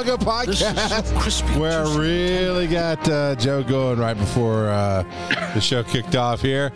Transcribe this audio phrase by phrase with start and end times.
[0.00, 5.02] Welcome to Pokemon Go podcast, where I really got uh, Joe going right before uh,
[5.52, 6.72] the show kicked off here.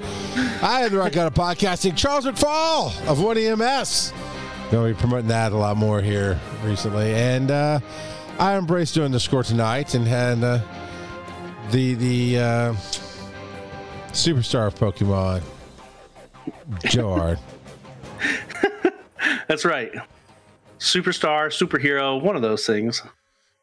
[0.60, 4.12] I had the Rock Out of Podcasting, Charles McFall of 1EMS.
[4.70, 7.14] Going to be promoting that a lot more here recently.
[7.14, 7.80] And uh,
[8.38, 10.60] I embraced doing the score tonight and had uh,
[11.70, 12.72] the, the uh,
[14.12, 15.42] superstar of Pokemon,
[16.84, 17.38] Joe Ard.
[19.48, 19.94] That's right.
[20.78, 23.02] Superstar, superhero, one of those things.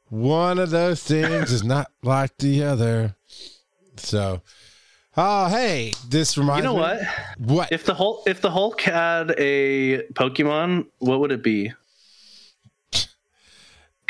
[0.09, 3.15] One of those things is not like the other.
[3.97, 4.41] So,
[5.15, 6.71] oh hey, this reminds me.
[6.71, 6.99] You know me.
[7.39, 7.49] what?
[7.49, 7.71] What?
[7.71, 11.73] If the Hulk if the Hulk had a Pokemon, what would it be?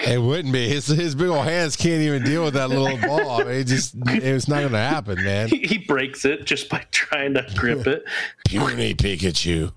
[0.07, 0.67] It wouldn't be.
[0.67, 3.41] His his big old hands can't even deal with that little ball.
[3.41, 5.49] It just it's not going to happen, man.
[5.51, 8.03] He, he breaks it just by trying to grip it.
[8.47, 9.73] Puny Pikachu.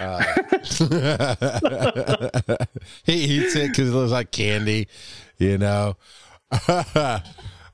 [0.00, 0.22] Uh,
[3.04, 4.88] he eats it because it looks like candy,
[5.38, 5.96] you know.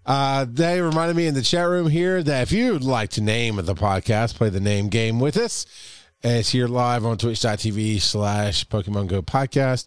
[0.07, 3.57] uh, they reminded me in the chat room here that if you'd like to name
[3.57, 5.67] the podcast, play the name game with us.
[6.23, 9.87] And it's here live on twitch.tv slash Pokemon Go podcast.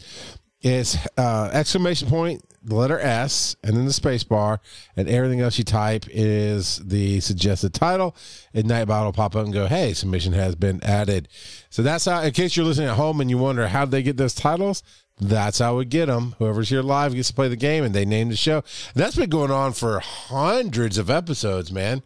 [0.61, 4.59] It's uh, exclamation point, the letter S, and then the space bar,
[4.97, 8.15] and everything else you type is the suggested title.
[8.53, 11.27] And Nightbot will pop up and go, hey, submission has been added.
[11.69, 14.17] So that's how, in case you're listening at home and you wonder how they get
[14.17, 14.83] those titles,
[15.21, 16.35] that's how we get them.
[16.39, 18.63] Whoever's here live gets to play the game and they name the show.
[18.95, 22.03] That's been going on for hundreds of episodes, man.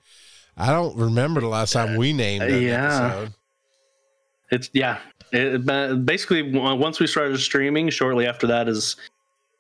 [0.57, 3.05] I don't remember the last time we named an Yeah.
[3.05, 3.33] episode.
[4.51, 4.99] It's yeah.
[5.31, 8.95] It- basically, once we started streaming, shortly after that is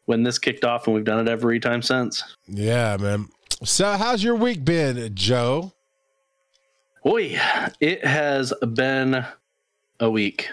[0.05, 2.23] when this kicked off, and we've done it every time since.
[2.47, 3.29] Yeah, man.
[3.63, 5.71] So, how's your week been, Joe?
[7.03, 7.37] Boy,
[7.79, 9.25] it has been
[9.99, 10.49] a week.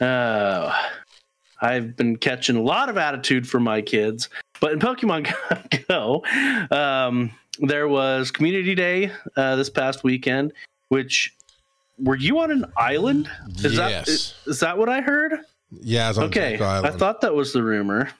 [0.00, 0.72] Uh,
[1.60, 4.28] I've been catching a lot of attitude from my kids,
[4.60, 5.32] but in Pokemon
[5.88, 6.24] Go,
[6.74, 7.30] um,
[7.60, 10.52] there was Community Day uh, this past weekend.
[10.88, 11.34] Which
[11.98, 13.30] were you on an island?
[13.64, 14.08] Is that Yes.
[14.08, 15.38] is, is that what I heard?
[15.80, 18.10] Yeah, I was on Okay, I thought that was the rumor.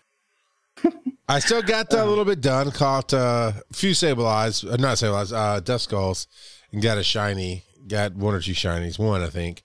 [1.28, 2.70] I still got that a little bit done.
[2.70, 3.94] Caught uh, a few
[4.26, 6.26] eyes, uh, not eyes, uh, duskulls,
[6.72, 7.64] and got a shiny.
[7.88, 8.98] Got one or two shinies.
[8.98, 9.62] One, I think.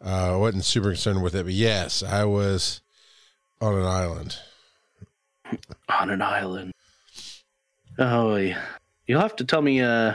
[0.00, 2.80] Uh, wasn't super concerned with it, but yes, I was
[3.60, 4.36] on an island.
[5.88, 6.72] on an island.
[7.98, 8.36] Oh,
[9.06, 10.14] you'll have to tell me uh,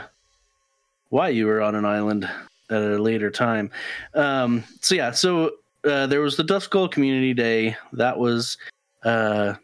[1.08, 2.28] why you were on an island
[2.70, 3.70] at a later time.
[4.14, 5.52] Um, so yeah, so
[5.84, 7.76] uh, there was the Duskull Community Day.
[7.94, 8.58] That was
[9.04, 9.54] uh,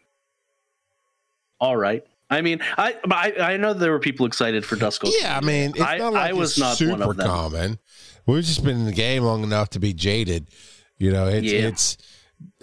[1.65, 2.03] all right.
[2.29, 5.11] I mean, I, I I know there were people excited for Skull.
[5.21, 7.27] Yeah, I mean, it's I- not like I was not super one of them.
[7.27, 7.79] common.
[8.25, 10.49] We've just been in the game long enough to be jaded.
[10.97, 11.67] You know, it's Yeah.
[11.67, 11.97] it's.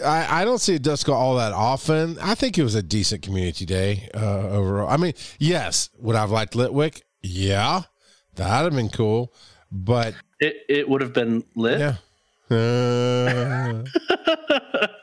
[0.04, 2.18] I, I don't see a dust all that often.
[2.20, 4.88] I think it was a decent community day uh, overall.
[4.88, 7.02] I mean, yes, would I've liked Litwick?
[7.22, 7.82] Yeah,
[8.34, 9.32] that'd have been cool.
[9.70, 11.78] But It it would have been lit.
[11.80, 11.96] yeah,
[12.56, 13.84] Uh,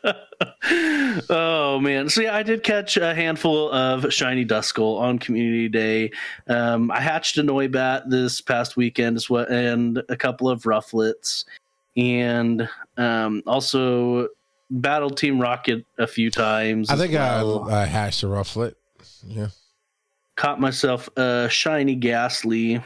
[1.30, 6.12] oh man so yeah i did catch a handful of shiny duskull on community day
[6.48, 11.46] um, i hatched a noibat this past weekend as well and a couple of rufflets
[11.96, 14.28] and um, also
[14.70, 17.70] battled team rocket a few times I think well.
[17.70, 18.76] I, I hashed a rufflet.
[19.26, 19.48] Yeah.
[20.36, 22.82] caught myself a shiny gastly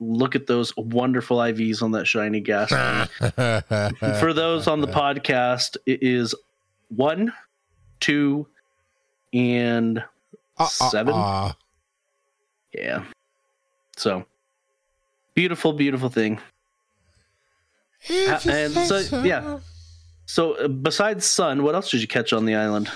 [0.00, 2.78] look at those wonderful ivs on that shiny gastly
[4.20, 6.34] for those on the podcast, it is
[6.88, 7.32] one,
[8.00, 8.46] two,
[9.32, 10.02] and
[10.56, 11.14] Uh, seven.
[11.14, 11.52] uh.
[12.72, 13.04] yeah.
[13.96, 14.24] So
[15.34, 16.40] beautiful, beautiful thing.
[18.08, 18.40] And
[18.72, 19.58] say so, yeah.
[20.26, 22.90] So uh, besides sun, what else did you catch on the island?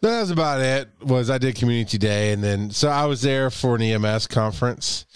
[0.00, 0.88] That was about it.
[1.02, 5.06] Was I did community day, and then so I was there for an EMS conference,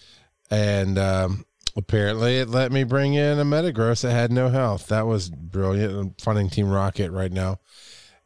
[0.50, 1.45] and um,
[1.76, 4.88] apparently it let me bring in a Metagross that had no health.
[4.88, 5.92] That was brilliant.
[5.92, 7.58] I'm funding Team Rocket right now,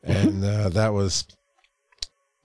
[0.02, 1.26] and uh, that was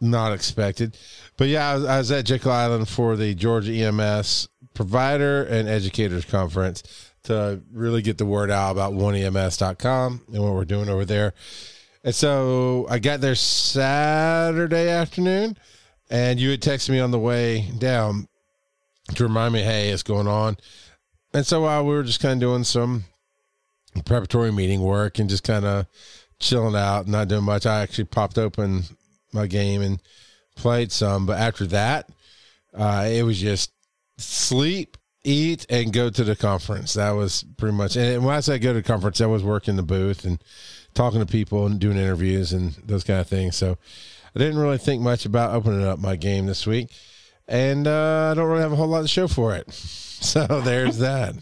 [0.01, 0.97] not expected.
[1.37, 5.69] But yeah, I was, I was at Jekyll Island for the Georgia EMS Provider and
[5.69, 6.83] Educators Conference
[7.23, 11.33] to really get the word out about oneems.com and what we're doing over there.
[12.03, 15.57] And so I got there Saturday afternoon,
[16.09, 18.27] and you had texted me on the way down
[19.15, 20.57] to remind me, hey, it's going on.
[21.35, 23.03] And so while we were just kind of doing some
[24.05, 25.85] preparatory meeting work and just kind of
[26.39, 28.83] chilling out, not doing much, I actually popped open
[29.33, 30.01] my game and
[30.55, 31.25] played some.
[31.25, 32.07] But after that,
[32.73, 33.73] uh, it was just
[34.17, 34.95] sleep,
[35.25, 36.93] eat, and go to the conference.
[36.93, 37.97] That was pretty much.
[37.97, 40.41] And when I say go to the conference, I was working the booth and
[40.93, 43.57] talking to people and doing interviews and those kind of things.
[43.57, 43.77] So
[44.33, 46.93] I didn't really think much about opening up my game this week,
[47.45, 50.04] and uh, I don't really have a whole lot to show for it.
[50.21, 51.35] So there's that.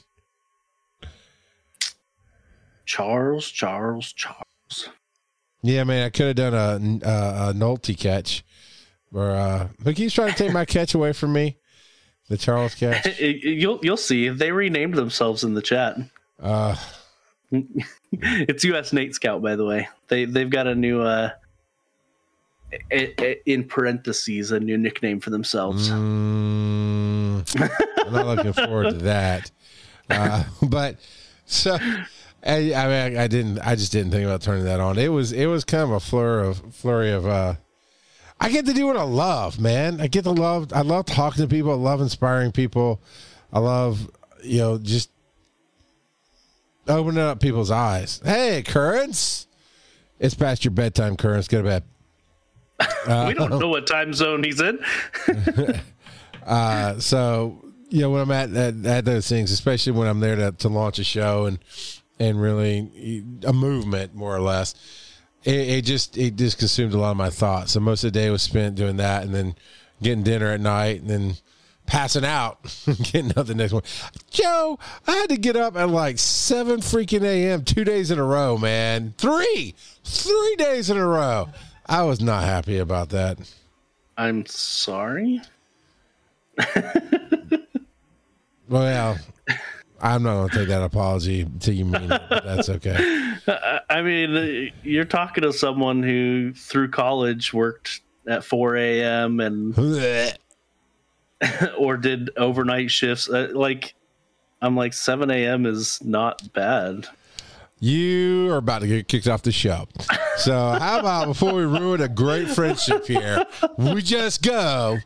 [2.85, 4.89] Charles, Charles, Charles.
[5.61, 8.43] Yeah, man, I could have done a, a, a Nolte catch,
[9.13, 11.57] or uh, keeps trying to take my catch away from me.
[12.29, 13.19] The Charles catch.
[13.19, 14.29] you'll you'll see.
[14.29, 15.97] They renamed themselves in the chat.
[16.41, 16.75] Uh,
[18.11, 19.87] it's US Nate Scout, by the way.
[20.09, 21.31] They they've got a new uh,
[23.45, 25.89] in parentheses a new nickname for themselves.
[25.89, 27.43] Mm,
[28.05, 29.51] I'm not looking forward to that.
[30.09, 30.97] Uh, but
[31.45, 31.77] so
[32.45, 33.59] I, I mean, I, I, didn't.
[33.59, 34.97] I just didn't think about turning that on.
[34.97, 35.31] It was.
[35.31, 37.25] It was kind of a flurry of flurry of.
[37.25, 37.55] uh
[38.39, 40.01] I get to do what I love, man.
[40.01, 40.73] I get to love.
[40.73, 41.71] I love talking to people.
[41.71, 43.01] I love inspiring people.
[43.53, 44.09] I love,
[44.43, 45.09] you know, just
[46.87, 48.21] opening up people's eyes.
[48.25, 49.47] Hey, Currents,
[50.19, 51.15] it's past your bedtime.
[51.15, 51.83] Currents, go to bed.
[53.05, 54.79] Uh, we don't know what time zone he's in.
[56.45, 60.35] uh, so you know when I'm at, at, at those things, especially when I'm there
[60.35, 61.59] to, to launch a show and
[62.19, 64.75] and really a movement more or less.
[65.43, 67.73] It, it, just it just consumed a lot of my thoughts.
[67.73, 69.55] So most of the day was spent doing that, and then
[70.01, 71.35] getting dinner at night, and then
[71.85, 72.59] passing out,
[73.11, 73.83] getting up the next one.
[74.31, 77.63] Joe, I had to get up at like seven freaking a.m.
[77.63, 79.13] two days in a row, man.
[79.17, 81.49] Three, three days in a row.
[81.85, 83.37] I was not happy about that.
[84.17, 85.41] I'm sorry.
[88.69, 89.17] well,
[90.01, 92.21] I'm not going to take that apology to you mean it.
[92.29, 93.33] that's okay.
[93.89, 99.39] I mean, you're talking to someone who through college worked at 4 a.m.
[99.39, 99.75] and
[101.77, 103.29] or did overnight shifts.
[103.29, 103.95] Uh, like,
[104.61, 105.65] I'm like 7 a.m.
[105.65, 107.07] is not bad.
[107.83, 109.89] You are about to get kicked off the show.
[110.37, 113.45] So, how about before we ruin a great friendship here,
[113.77, 114.99] we just go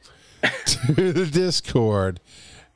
[0.44, 2.20] to the Discord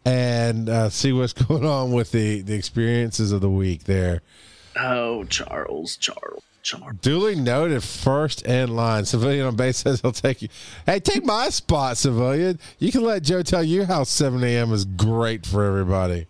[0.04, 4.24] and uh, see what's going on with the, the experiences of the week there.
[4.76, 6.44] Oh, Charles, Charles.
[6.64, 6.96] Charles.
[7.02, 9.06] Duly noted, first in line.
[9.06, 10.50] Civilian on base says he'll take you.
[10.88, 12.60] Hey, take my spot, civilian.
[12.80, 14.74] You can let Joe tell you how 7 a.m.
[14.74, 16.26] is great for everybody.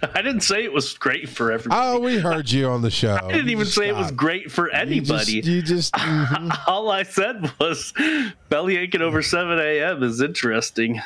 [0.14, 1.80] I didn't say it was great for everybody.
[1.80, 3.18] Oh, we heard you on the show.
[3.22, 5.32] I didn't even say it was great for anybody.
[5.32, 6.50] You just, you just mm-hmm.
[6.66, 7.92] all I said was
[8.48, 10.02] belly aching over 7 a.m.
[10.02, 11.00] is interesting.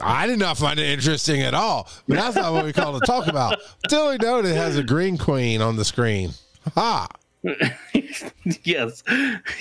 [0.00, 1.88] I did not find it interesting at all.
[2.08, 3.58] But that's not what we call to talk about.
[3.88, 6.30] Duly noted has a green queen on the screen.
[6.74, 7.06] Ha!
[8.62, 9.02] yes,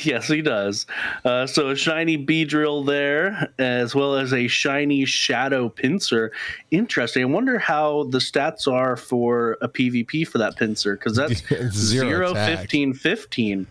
[0.04, 0.86] yes, he does.
[1.26, 6.30] Uh, so a shiny B Beedrill there, as well as a shiny Shadow pinsir.
[6.70, 7.24] Interesting.
[7.24, 11.44] I wonder how the stats are for a PvP for that pinsir because that's
[11.74, 13.68] zero, 15 15.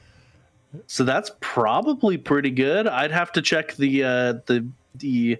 [0.86, 2.86] So that's probably pretty good.
[2.86, 4.66] I'd have to check the uh, the
[4.96, 5.38] the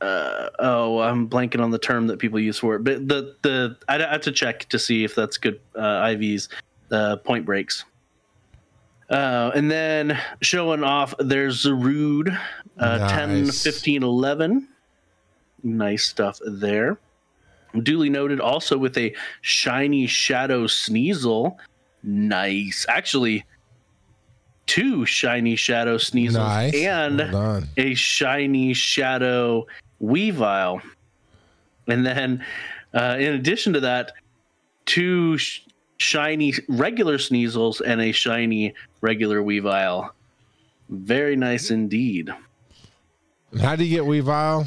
[0.00, 3.76] uh, oh, I'm blanking on the term that people use for it, but the the
[3.88, 6.48] I'd have to check to see if that's good uh, IVs,
[6.90, 7.84] uh, point breaks.
[9.08, 12.38] Uh, and then showing off, there's Zarude,
[12.78, 13.10] uh, nice.
[13.10, 14.68] 10, 15, 11.
[15.62, 16.98] Nice stuff there.
[17.82, 21.56] Duly noted also with a shiny Shadow Sneasel.
[22.02, 22.86] Nice.
[22.88, 23.44] Actually,
[24.66, 26.74] two shiny Shadow Sneasels nice.
[26.74, 29.66] and well a shiny Shadow
[30.00, 30.80] Weavile.
[31.88, 32.44] And then,
[32.94, 34.12] uh, in addition to that,
[34.86, 35.62] two sh-
[36.00, 40.10] shiny regular Sneasels and a shiny regular Weavile.
[40.88, 42.30] Very nice indeed.
[43.60, 44.62] How do you get Weavile?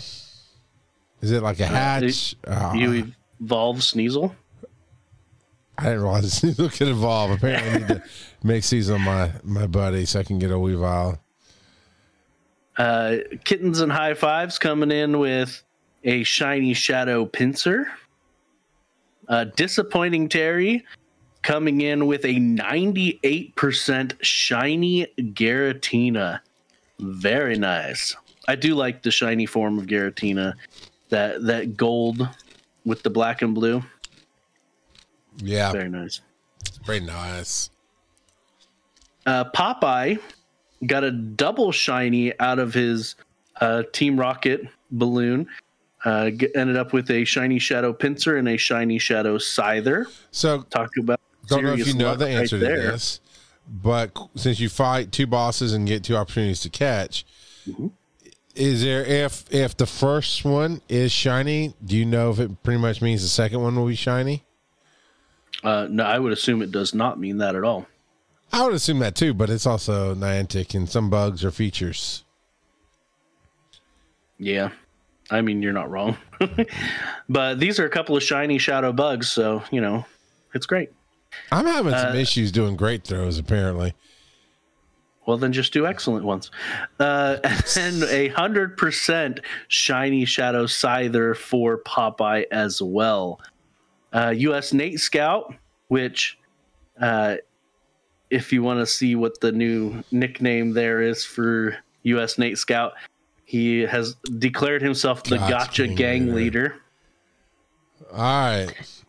[1.21, 2.35] Is it like a uh, hatch?
[2.45, 4.35] Uh, you evolve Sneasel?
[5.77, 7.31] I didn't realize Sneasel could evolve.
[7.31, 8.03] Apparently, I need to
[8.43, 11.17] make Sneasel my, my buddy so I can get a Weavile.
[12.77, 15.63] Uh, Kittens and High Fives coming in with
[16.03, 17.85] a shiny Shadow pinsir.
[19.27, 20.83] Uh, disappointing Terry
[21.43, 26.39] coming in with a 98% shiny Giratina.
[26.99, 28.15] Very nice.
[28.47, 30.53] I do like the shiny form of Giratina.
[31.09, 32.27] That that gold
[32.85, 33.83] with the black and blue.
[35.37, 35.71] Yeah.
[35.71, 36.21] Very nice.
[36.85, 37.69] Very nice.
[39.25, 40.19] Uh, Popeye
[40.85, 43.15] got a double shiny out of his
[43.61, 45.47] uh, Team Rocket balloon.
[46.03, 50.07] Uh, ended up with a shiny Shadow pinsir and a shiny Shadow Scyther.
[50.31, 51.21] So talk about.
[51.47, 52.91] Don't know if you know the answer right to there.
[52.91, 53.19] this,
[53.67, 57.25] but since you fight two bosses and get two opportunities to catch,
[57.67, 57.87] mm-hmm.
[58.55, 61.73] is there if if the first one is shiny?
[61.83, 64.43] Do you know if it pretty much means the second one will be shiny?
[65.63, 67.87] Uh, no, I would assume it does not mean that at all.
[68.51, 72.23] I would assume that too, but it's also Niantic and some bugs or features.
[74.37, 74.69] Yeah.
[75.31, 76.17] I mean, you're not wrong.
[77.29, 80.05] but these are a couple of shiny shadow bugs, so, you know,
[80.53, 80.91] it's great.
[81.51, 83.93] I'm having some Uh, issues doing great throws, apparently.
[85.25, 86.51] Well, then just do excellent ones.
[86.99, 87.37] Uh,
[87.77, 93.39] and a 100% shiny shadow scyther for Popeye as well.
[94.11, 95.53] Uh, US Nate Scout,
[95.87, 96.37] which,
[97.01, 97.35] uh,
[98.29, 102.93] if you want to see what the new nickname there is for US Nate Scout,
[103.45, 106.35] he has declared himself the Gotcha Gotcha gang leader.
[106.35, 106.75] leader.
[108.11, 109.02] All right.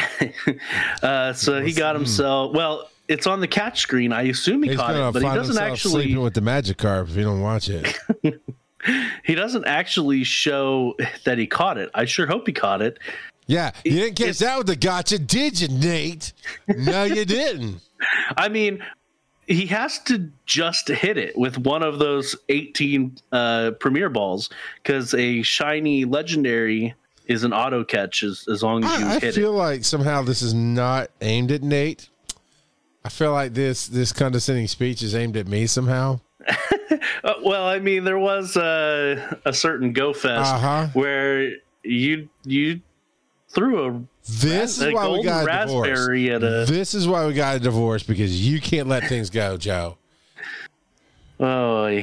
[1.02, 4.12] Uh, so he got himself, well, it's on the catch screen.
[4.12, 6.04] I assume he He's caught it, but he doesn't actually.
[6.04, 7.96] sleeping with the Magikarp if you don't watch it.
[9.24, 11.90] he doesn't actually show that he caught it.
[11.94, 12.98] I sure hope he caught it.
[13.46, 16.32] Yeah, you didn't catch that with the gotcha, did you, Nate?
[16.66, 17.80] No, you didn't.
[18.36, 18.82] I mean,
[19.46, 24.50] he has to just hit it with one of those 18 uh, premier balls
[24.82, 26.94] because a shiny legendary
[27.26, 29.56] is an auto catch as, as long as you I, I feel it.
[29.56, 32.08] like somehow this is not aimed at Nate.
[33.04, 36.20] I feel like this this condescending speech is aimed at me somehow.
[37.24, 40.86] Uh, well, I mean, there was uh, a certain Go Fest Uh-huh.
[40.92, 42.80] where you you
[43.48, 45.88] threw a This a is why we got a divorce.
[45.88, 49.28] raspberry at a This is why we got a divorce because you can't let things
[49.30, 49.98] go, Joe.
[51.40, 52.00] oh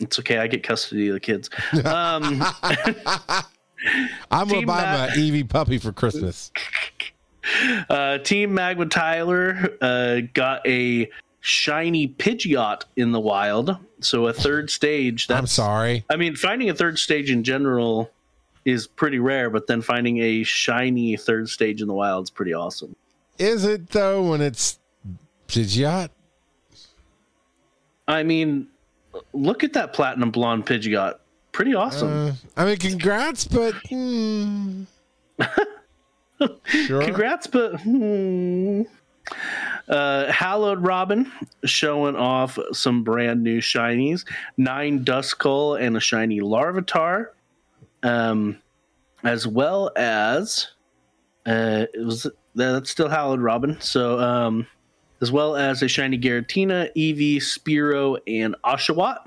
[0.00, 1.48] it's okay i get custody of the kids
[1.84, 2.42] um
[4.30, 6.50] I'm gonna buy Ma- my Eevee puppy for Christmas.
[7.90, 11.10] uh team magma tyler uh got a
[11.40, 16.04] shiny pidgeot in the wild so a third stage that's I'm sorry.
[16.08, 18.12] i mean finding a third stage in general
[18.64, 22.54] is pretty rare but then finding a shiny third stage in the wild is pretty
[22.54, 22.94] awesome
[23.40, 24.78] Is it though when it's
[25.48, 26.10] Pidgeot?
[28.06, 28.68] i mean
[29.32, 31.18] look at that platinum blonde pidgeot
[31.52, 34.84] pretty awesome Uh, I mean, congrats, but hmm.
[36.64, 37.02] sure.
[37.02, 38.82] Congrats, but hmm.
[39.88, 41.30] uh, Hallowed Robin
[41.64, 44.24] showing off some brand new shinies.
[44.56, 47.28] Nine Duskull and a shiny Larvitar,
[48.02, 48.58] um,
[49.24, 50.68] as well as
[51.46, 53.80] uh, it was that's still Hallowed Robin.
[53.80, 54.66] So um,
[55.20, 59.18] as well as a shiny Giratina, Eevee, Spearow, and Oshawott.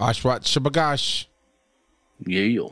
[0.00, 1.26] Oshwat Shabagash.
[2.24, 2.68] Yeah.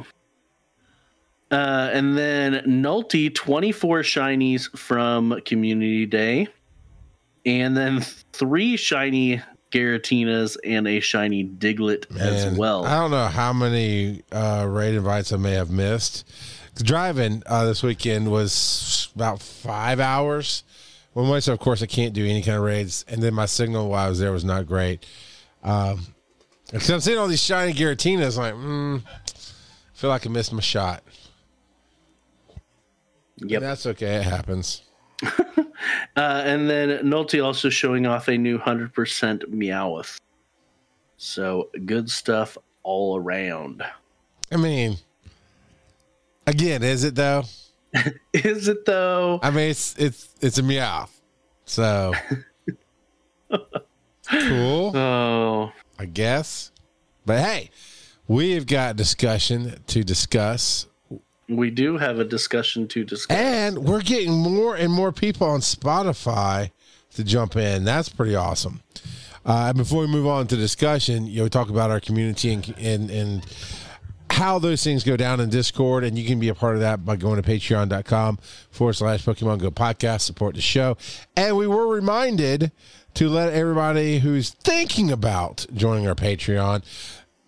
[1.51, 6.49] Uh, and then Nulty, 24 shinies from Community Day.
[7.47, 8.01] And then
[8.33, 12.85] three shiny Giratinas and a shiny Diglett as well.
[12.87, 16.31] I don't know how many uh, raid invites I may have missed.
[16.77, 20.63] Driving uh, this weekend was about five hours.
[21.13, 23.89] Well, most of course I can't do any kind of raids, and then my signal
[23.89, 25.05] while I was there was not great.
[25.63, 26.15] Um,
[26.67, 29.03] because I'm seeing all these shiny Giratinas, like, mm,
[29.95, 31.03] feel like I missed my shot.
[33.39, 33.61] Yep.
[33.61, 34.17] That's okay.
[34.17, 34.83] It happens.
[36.17, 38.93] Uh, and then Nulty also showing off a new 100%
[39.53, 40.19] Meowth.
[41.17, 43.83] So good stuff all around.
[44.53, 44.97] I mean,
[46.47, 47.43] again, is it though?
[48.33, 49.39] Is it though?
[49.43, 51.09] I mean, it's it's it's a meow.
[51.65, 52.13] So
[54.29, 56.71] cool, Oh, I guess.
[57.27, 57.71] But hey,
[58.29, 60.87] we've got discussion to discuss,
[61.49, 63.37] we do have a discussion to discuss.
[63.37, 66.71] and we're getting more and more people on Spotify
[67.15, 67.85] to jump in.
[67.85, 68.83] That's pretty awesome.
[69.45, 72.75] Uh, before we move on to discussion, you know, we talk about our community and
[72.79, 73.47] and and
[74.31, 77.05] how those things go down in Discord, and you can be a part of that
[77.05, 78.39] by going to patreon.com
[78.71, 80.97] forward slash Pokemon Go podcast, support the show.
[81.37, 82.73] And we were reminded
[83.15, 86.85] to let everybody who's thinking about joining our Patreon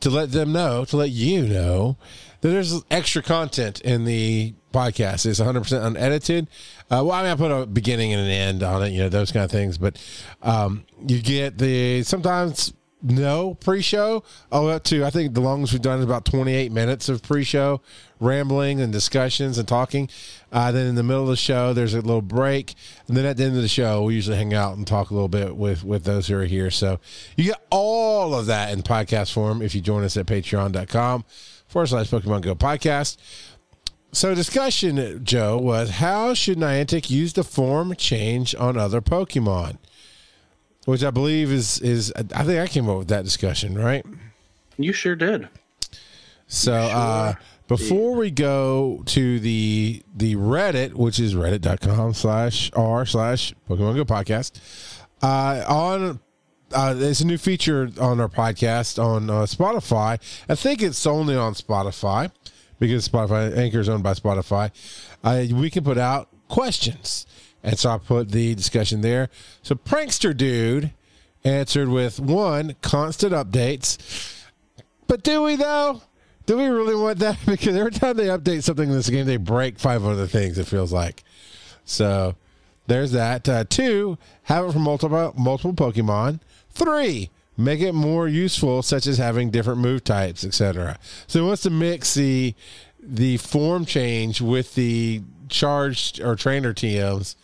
[0.01, 1.97] to let them know, to let you know
[2.41, 5.27] that there's extra content in the podcast.
[5.27, 6.49] It's 100% unedited.
[6.91, 9.09] Uh, well, I mean, I put a beginning and an end on it, you know,
[9.09, 9.79] those kind of things.
[9.79, 10.01] But
[10.43, 12.73] um, you get the sometimes
[13.11, 14.23] no pre-show?
[14.51, 17.81] Oh up to i think the longest we've done is about 28 minutes of pre-show
[18.21, 20.09] rambling and discussions and talking.
[20.53, 22.75] Uh, then in the middle of the show there's a little break.
[23.09, 25.15] And then at the end of the show we usually hang out and talk a
[25.15, 26.71] little bit with with those who are here.
[26.71, 27.01] So
[27.37, 31.25] you get all of that in podcast form if you join us at patreon.com
[31.67, 33.17] forward slash pokemon go podcast.
[34.13, 39.77] So discussion joe was how should niantic use the form change on other pokemon
[40.87, 44.05] which I believe is is I think I came up with that discussion, right?
[44.79, 45.49] You sure did.
[46.49, 47.35] So uh,
[47.69, 54.05] Before we go to the the Reddit, which is reddit.com slash r slash Pokemon Go
[54.05, 54.61] podcast,
[55.23, 56.21] uh, on
[56.73, 60.21] uh, there's a new feature on our podcast on uh, Spotify.
[60.49, 62.31] I think it's only on Spotify
[62.79, 64.71] because Spotify Anchor is owned by Spotify.
[65.25, 67.27] Uh, we can put out questions,
[67.67, 69.29] and so I put the discussion there.
[69.63, 70.93] So prankster dude
[71.45, 74.45] answered with one constant updates,
[75.09, 76.01] but do we though?
[76.47, 77.39] Do we really want that?
[77.47, 80.59] Because every time they update something in this game, they break five other things.
[80.59, 81.25] It feels like.
[81.85, 82.37] So
[82.87, 83.49] there's that.
[83.49, 86.39] Uh, two, have it for multiple multiple Pokemon.
[86.71, 91.01] Three, make it more useful, such as having different move types, etc.
[91.27, 92.55] So he wants to mix the
[93.01, 97.35] the form change with the charged or trainer TMs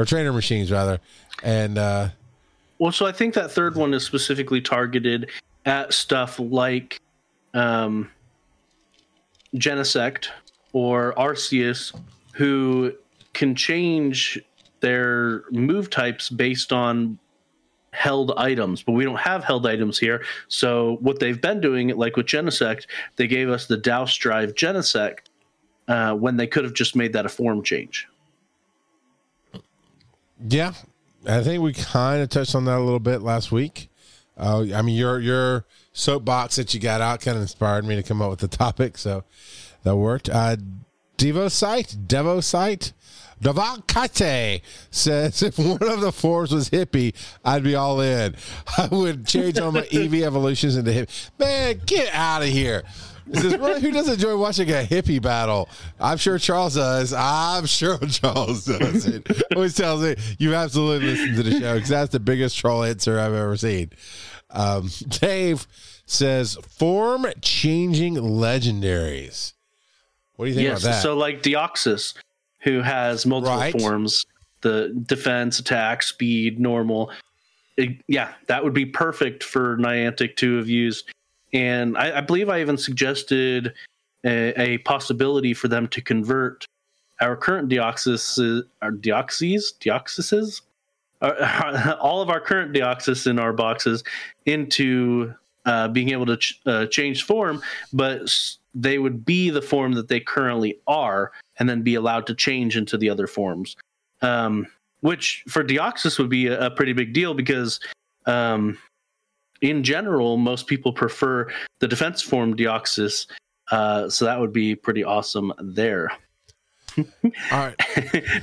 [0.00, 0.98] or trainer machines rather,
[1.42, 2.08] and uh,
[2.78, 5.30] Well, so I think that third one is specifically targeted
[5.66, 7.00] at stuff like
[7.52, 8.10] um,
[9.54, 10.28] Genesect
[10.72, 11.94] or Arceus,
[12.32, 12.92] who
[13.34, 14.40] can change
[14.80, 17.18] their move types based on
[17.92, 20.24] held items, but we don't have held items here.
[20.48, 25.26] So what they've been doing, like with Genesect, they gave us the Douse Drive Genesect
[25.88, 28.06] uh, when they could have just made that a form change.
[30.48, 30.72] Yeah,
[31.26, 33.88] I think we kind of touched on that a little bit last week.
[34.36, 38.02] Uh, I mean, your your soapbox that you got out kind of inspired me to
[38.02, 39.24] come up with the topic, so
[39.82, 40.28] that worked.
[40.28, 40.56] Uh,
[41.18, 42.92] Devo site, Devo site,
[43.42, 48.34] Davakate says if one of the fours was hippie, I'd be all in.
[48.78, 51.30] I would change all my EV evolutions into hippie.
[51.38, 52.82] Man, get out of here.
[53.32, 55.68] Says, who doesn't enjoy watching a hippie battle?
[56.00, 57.12] I'm sure Charles does.
[57.12, 59.06] I'm sure Charles does.
[59.06, 62.82] It always tells me you absolutely listen to the show because that's the biggest troll
[62.82, 63.90] answer I've ever seen.
[64.50, 65.66] Um, Dave
[66.06, 69.52] says form changing legendaries.
[70.36, 71.02] What do you think yes, about that?
[71.02, 72.14] so like Deoxys,
[72.60, 73.78] who has multiple Right.
[73.80, 74.24] forms,
[74.62, 77.12] the defense, attack, speed, normal.
[77.76, 81.10] It- yeah, that would be perfect for Niantic to have used.
[81.52, 83.74] And I, I believe I even suggested
[84.24, 86.66] a, a possibility for them to convert
[87.20, 90.62] our current Deoxys, our Deoxys, Deoxyses,
[91.20, 94.02] uh, all of our current Deoxys in our boxes
[94.46, 95.34] into
[95.66, 98.32] uh, being able to ch- uh, change form, but
[98.74, 102.76] they would be the form that they currently are, and then be allowed to change
[102.76, 103.76] into the other forms.
[104.22, 104.66] Um,
[105.00, 107.80] which for Deoxys would be a, a pretty big deal because,
[108.26, 108.78] um,
[109.60, 113.26] in general, most people prefer the defense form Deoxys.
[113.70, 116.10] Uh, so that would be pretty awesome there.
[116.98, 117.04] all
[117.52, 117.76] right.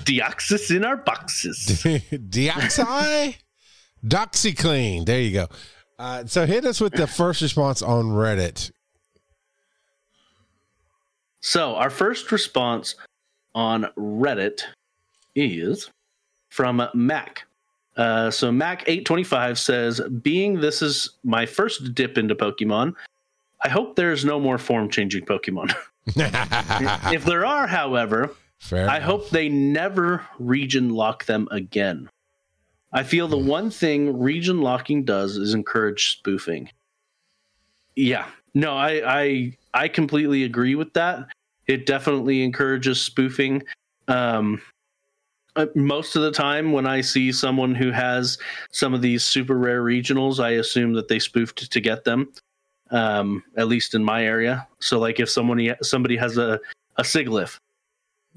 [0.05, 1.65] Deoxys in our boxes.
[2.11, 3.35] Deoxy?
[4.05, 5.05] Doxyclean.
[5.05, 5.47] There you go.
[5.99, 8.71] Uh, so hit us with the first response on Reddit.
[11.41, 12.95] So our first response
[13.55, 14.61] on Reddit
[15.35, 15.89] is
[16.49, 17.45] from Mac.
[17.97, 22.93] Uh, so Mac eight twenty five says, "Being this is my first dip into Pokemon,
[23.63, 25.73] I hope there's no more form changing Pokemon.
[27.13, 28.89] if there are, however, Fair.
[28.89, 29.03] I enough.
[29.03, 32.09] hope they never region lock them again.
[32.93, 36.69] I feel the one thing region locking does is encourage spoofing.
[37.95, 38.25] Yeah.
[38.53, 41.27] No, I I I completely agree with that.
[41.67, 43.63] It definitely encourages spoofing.
[44.07, 44.61] Um
[45.75, 48.37] most of the time when I see someone who has
[48.71, 52.31] some of these super rare regionals, I assume that they spoofed to get them.
[52.89, 54.65] Um, at least in my area.
[54.79, 56.57] So like if someone somebody has a
[56.95, 57.57] a Sigilyph,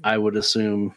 [0.03, 0.93] I would assume,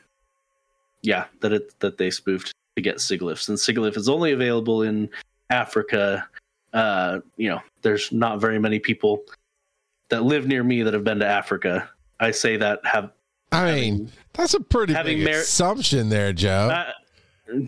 [1.03, 5.09] yeah, that it that they spoofed to get Sigilyphs, and Sigilyph is only available in
[5.51, 6.29] Africa.
[6.73, 9.23] Uh, you know, there's not very many people
[10.09, 11.89] that live near me that have been to Africa.
[12.21, 13.13] I say that have
[13.55, 16.71] I mean, that's a pretty big mer- assumption there, Joe.
[16.71, 17.61] uh,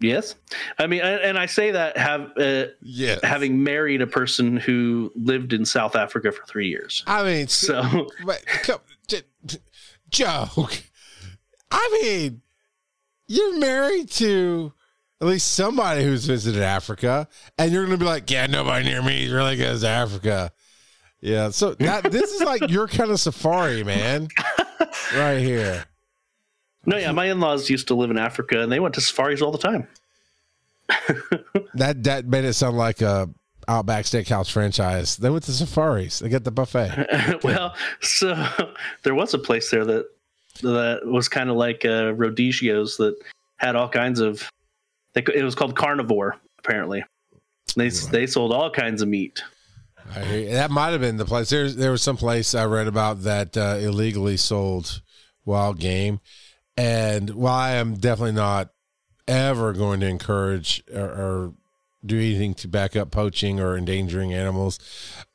[0.00, 0.34] yes,
[0.78, 3.18] I mean, and I say that have uh, yeah.
[3.22, 7.02] having married a person who lived in South Africa for three years.
[7.06, 8.80] I mean, So but, come,
[10.10, 10.82] joke.
[11.70, 12.42] I mean,
[13.28, 14.72] you're married to
[15.20, 19.02] at least somebody who's visited Africa, and you're going to be like, yeah, nobody near
[19.02, 20.52] me really goes to Africa.
[21.20, 24.28] Yeah, so that this is like your kind of safari, man,
[25.14, 25.84] right here.
[26.86, 29.52] no, yeah, my in-laws used to live in Africa, and they went to safaris all
[29.52, 29.86] the time.
[31.74, 33.30] That that made it sound like a
[33.68, 35.16] Outback Steakhouse franchise.
[35.16, 36.18] They went to safaris.
[36.18, 37.38] They get the buffet.
[37.44, 38.34] well, so
[39.04, 40.06] there was a place there that
[40.62, 43.16] that was kind of like uh, Rodizio's that
[43.58, 44.50] had all kinds of.
[45.12, 47.04] They, it was called Carnivore, apparently.
[47.76, 49.42] They they sold all kinds of meat.
[50.14, 51.50] That might have been the place.
[51.50, 55.02] There, there was some place I read about that uh, illegally sold
[55.44, 56.20] wild game,
[56.76, 58.70] and while I am definitely not
[59.28, 61.54] ever going to encourage or, or
[62.04, 64.78] do anything to back up poaching or endangering animals,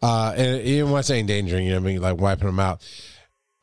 [0.01, 2.82] uh, and even when I say endangering, you know, I mean like wiping them out.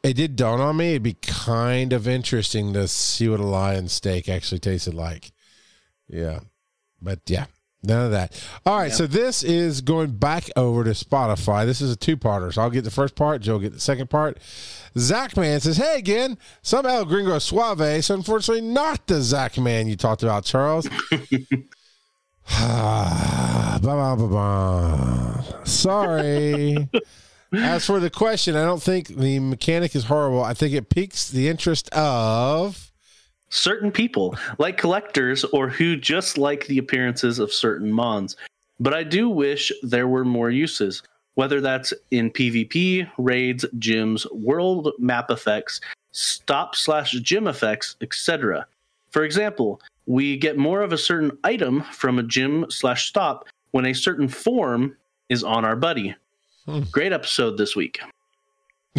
[0.02, 3.88] It did dawn on me it'd be kind of interesting to see what a lion
[3.88, 5.30] steak actually tasted like.
[6.08, 6.40] Yeah,
[7.00, 7.46] but yeah,
[7.84, 8.40] None of that.
[8.64, 8.94] All right, yeah.
[8.94, 11.66] so this is going back over to Spotify.
[11.66, 12.54] This is a two-parter.
[12.54, 13.42] So I'll get the first part.
[13.42, 14.38] Joe get the second part.
[14.96, 18.04] Zach Man says, "Hey again, some El Gringo Suave.
[18.04, 20.88] So unfortunately, not the Zach Man you talked about, Charles."
[25.64, 26.88] Sorry.
[27.54, 30.42] As for the question, I don't think the mechanic is horrible.
[30.42, 32.91] I think it piques the interest of
[33.52, 38.36] certain people, like collectors or who just like the appearances of certain mons.
[38.80, 41.02] But I do wish there were more uses,
[41.34, 48.66] whether that's in PvP, raids, gyms, world map effects, stop slash gym effects, etc.
[49.10, 53.86] For example, we get more of a certain item from a gym slash stop when
[53.86, 54.96] a certain form
[55.28, 56.14] is on our buddy.
[56.66, 56.80] Hmm.
[56.90, 58.00] Great episode this week.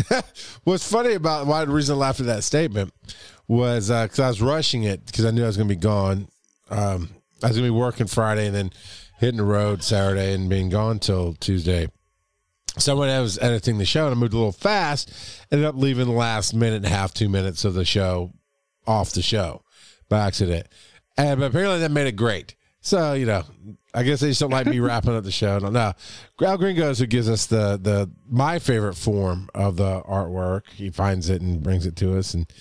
[0.63, 2.93] What's funny about why the reason I laughed at that statement
[3.53, 5.79] was because uh, I was rushing it because I knew I was going to be
[5.79, 6.27] gone.
[6.69, 7.09] Um,
[7.41, 8.71] I was going to be working Friday and then
[9.19, 11.87] hitting the road Saturday and being gone till Tuesday.
[12.77, 15.11] So when I was editing the show and I moved a little fast,
[15.51, 18.33] ended up leaving the last minute and a half, two minutes of the show
[18.87, 19.63] off the show
[20.09, 20.67] by accident.
[21.15, 22.55] And but apparently that made it great.
[22.81, 23.43] So, you know,
[23.93, 25.59] I guess they just don't like me wrapping up the show.
[25.59, 25.93] No, no.
[26.41, 30.69] Al Gringos who gives us the the my favorite form of the artwork.
[30.71, 32.51] He finds it and brings it to us and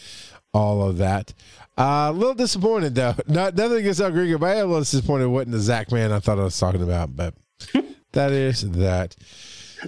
[0.52, 1.34] all of that.
[1.78, 3.14] Uh, a little disappointed though.
[3.26, 5.26] Not nothing against El Gringo, but I am a little disappointed.
[5.28, 7.34] What in the Zach man I thought I was talking about, but
[8.12, 9.16] that is that.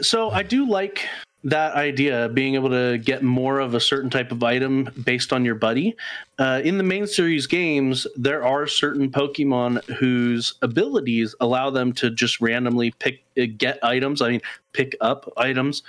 [0.00, 1.06] So I do like
[1.44, 5.44] that idea being able to get more of a certain type of item based on
[5.44, 5.94] your buddy
[6.38, 12.10] uh, in the main series games there are certain pokemon whose abilities allow them to
[12.10, 14.40] just randomly pick uh, get items i mean
[14.72, 15.82] pick up items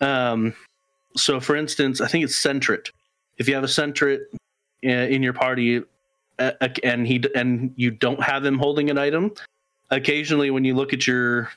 [0.00, 0.52] um,
[1.16, 2.90] so for instance i think it's Sentret
[3.38, 4.20] if you have a Sentret
[4.84, 5.82] uh, in your party
[6.38, 9.32] and he and you don't have him holding an item
[9.90, 11.50] occasionally when you look at your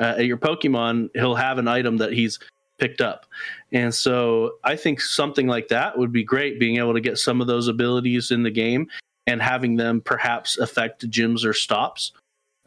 [0.00, 2.40] uh, at your pokemon he'll have an item that he's
[2.78, 3.26] picked up.
[3.72, 7.40] And so I think something like that would be great, being able to get some
[7.40, 8.88] of those abilities in the game
[9.26, 12.12] and having them perhaps affect gyms or stops.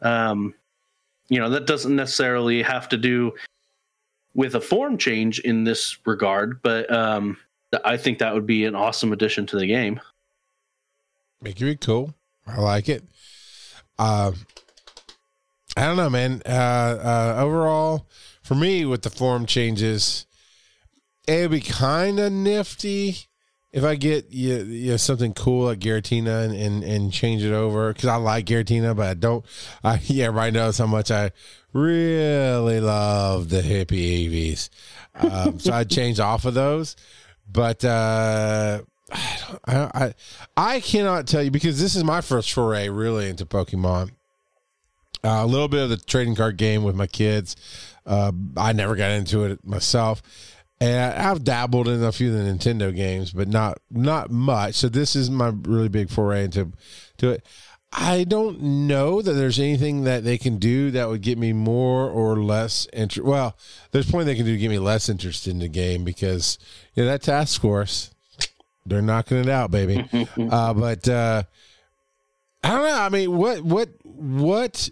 [0.00, 0.54] Um,
[1.28, 3.34] you know, that doesn't necessarily have to do
[4.34, 7.36] with a form change in this regard, but um,
[7.84, 10.00] I think that would be an awesome addition to the game.
[11.40, 12.14] Make it be cool.
[12.46, 13.04] I like it.
[13.98, 14.32] Uh,
[15.76, 16.42] I don't know, man.
[16.46, 18.06] Uh, uh, overall,
[18.42, 20.26] for me with the form changes,
[21.26, 23.28] it would be kind of nifty
[23.70, 27.52] if I get you, you know, something cool like Giratina and, and, and change it
[27.52, 29.44] over because I like Giratina, but I don't.
[29.84, 31.32] I yeah, right knows how much I
[31.72, 34.70] really love the hippie Eevees.
[35.14, 36.96] Um, so I changed off of those,
[37.50, 40.14] but uh, I, I
[40.56, 44.10] I cannot tell you because this is my first foray really into Pokemon.
[45.24, 47.56] Uh, a little bit of the trading card game with my kids.
[48.06, 50.22] Uh, I never got into it myself,
[50.80, 54.74] and I've dabbled in a few of the Nintendo games, but not not much.
[54.74, 56.72] So this is my really big foray into
[57.18, 57.46] to it.
[57.92, 62.08] I don't know that there's anything that they can do that would get me more
[62.08, 63.26] or less interest.
[63.26, 63.56] Well,
[63.92, 66.58] there's plenty they can do to get me less interested in the game because
[66.94, 68.10] you know that task force,
[68.84, 70.06] they're knocking it out, baby.
[70.50, 71.42] uh, but uh,
[72.62, 72.98] I don't know.
[72.98, 74.90] I mean, what what what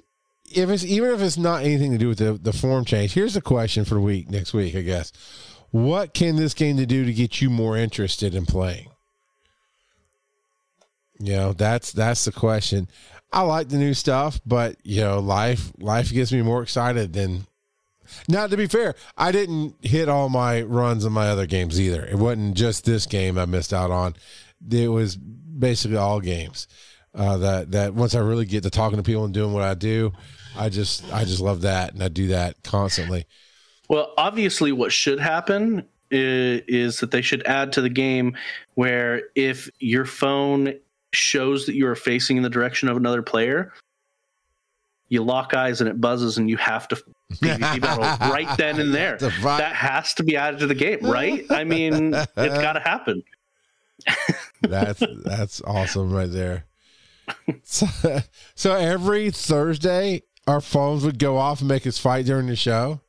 [0.50, 3.34] if it's even if it's not anything to do with the, the form change, here's
[3.34, 5.12] the question for the week next week, I guess.
[5.70, 8.88] What can this game to do to get you more interested in playing?
[11.18, 12.88] You know, that's that's the question.
[13.32, 17.46] I like the new stuff, but you know, life life gets me more excited than
[18.28, 22.04] now to be fair, I didn't hit all my runs in my other games either.
[22.04, 24.14] It wasn't just this game I missed out on.
[24.70, 26.68] It was basically all games.
[27.14, 29.74] Uh, that that once I really get to talking to people and doing what I
[29.74, 30.12] do,
[30.56, 33.26] I just I just love that, and I do that constantly.
[33.88, 38.36] Well, obviously, what should happen is, is that they should add to the game
[38.74, 40.74] where if your phone
[41.12, 43.72] shows that you are facing in the direction of another player,
[45.08, 46.96] you lock eyes and it buzzes, and you have to
[47.32, 49.16] PvP battle right then and there.
[49.18, 51.44] That has to be added to the game, right?
[51.50, 53.22] I mean, it's got to happen.
[54.62, 56.64] that's that's awesome right there.
[57.62, 57.86] So,
[58.54, 63.00] so every Thursday our phones would go off and make us fight during the show?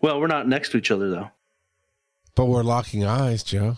[0.00, 1.30] Well, we're not next to each other though.
[2.34, 3.76] But we're locking eyes, Joe.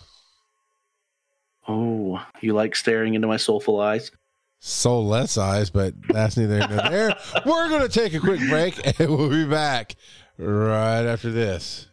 [1.67, 4.11] Oh, you like staring into my soulful eyes?
[4.59, 7.17] Soulless eyes, but that's neither here nor there.
[7.45, 9.95] We're going to take a quick break and we'll be back
[10.37, 11.87] right after this.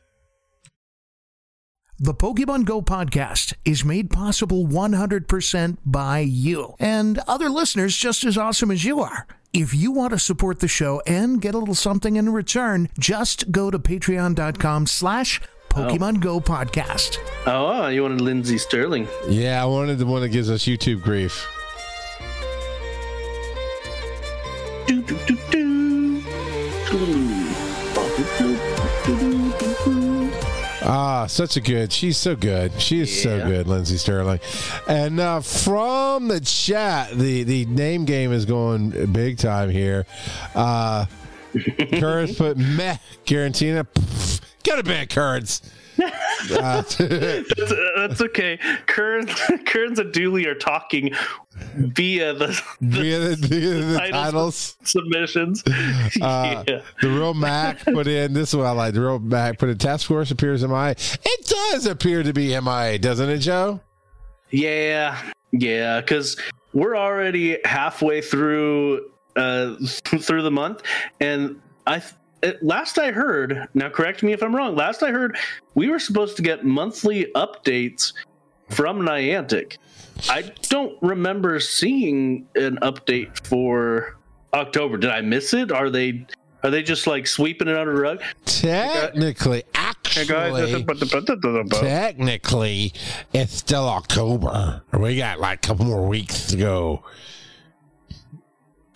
[1.99, 8.39] The Pokemon Go podcast is made possible 100% by you and other listeners just as
[8.39, 9.27] awesome as you are.
[9.53, 13.51] If you want to support the show and get a little something in return, just
[13.51, 17.19] go to patreon.com slash Pokemon Go podcast.
[17.47, 19.09] Oh, you wanted Lindsey Stirling.
[19.29, 21.47] Yeah, I wanted the one that gives us YouTube grief.
[24.87, 25.71] Do, do, do, do.
[30.83, 31.93] Ah, such a good.
[31.93, 32.73] She's so good.
[32.81, 34.41] She is so good, Lindsey Stirling.
[34.89, 40.05] And uh, from the chat, the the name game is going big time here.
[40.55, 41.07] Uh,
[41.99, 42.97] Currents put meh.
[43.25, 45.63] Garantina, pff, go to bed, Currents.
[46.03, 46.09] Uh,
[46.49, 48.59] That's, that's okay.
[48.87, 49.31] Kearns,
[49.67, 51.13] Kearns and Dooley are talking
[51.77, 54.23] via the, the via the, via the Titles.
[54.23, 54.77] titles.
[54.85, 55.63] submissions.
[56.23, 56.81] Uh, yeah.
[57.03, 58.95] The real Mac put in this is what I like.
[58.95, 60.93] The real Mac put in task force appears MIA.
[61.23, 63.81] It does appear to be MIA, doesn't it, Joe?
[64.51, 65.21] Yeah,
[65.53, 66.37] yeah, because
[66.73, 70.83] we're already halfway through uh through the month,
[71.21, 72.03] and I
[72.43, 73.69] Uh, last I heard.
[73.75, 74.75] Now, correct me if I'm wrong.
[74.77, 75.37] Last I heard,
[75.75, 78.13] we were supposed to get monthly updates
[78.71, 79.77] from Niantic.
[80.29, 84.17] I don't remember seeing an update for
[84.53, 84.97] October.
[84.97, 85.73] Did I miss it?
[85.73, 86.27] Are they
[86.63, 88.23] are they just like sweeping it under the rug?
[88.45, 90.27] Technically, actually,
[91.81, 92.93] technically,
[93.33, 94.83] it's still October.
[94.99, 97.03] We got like a couple more weeks to go.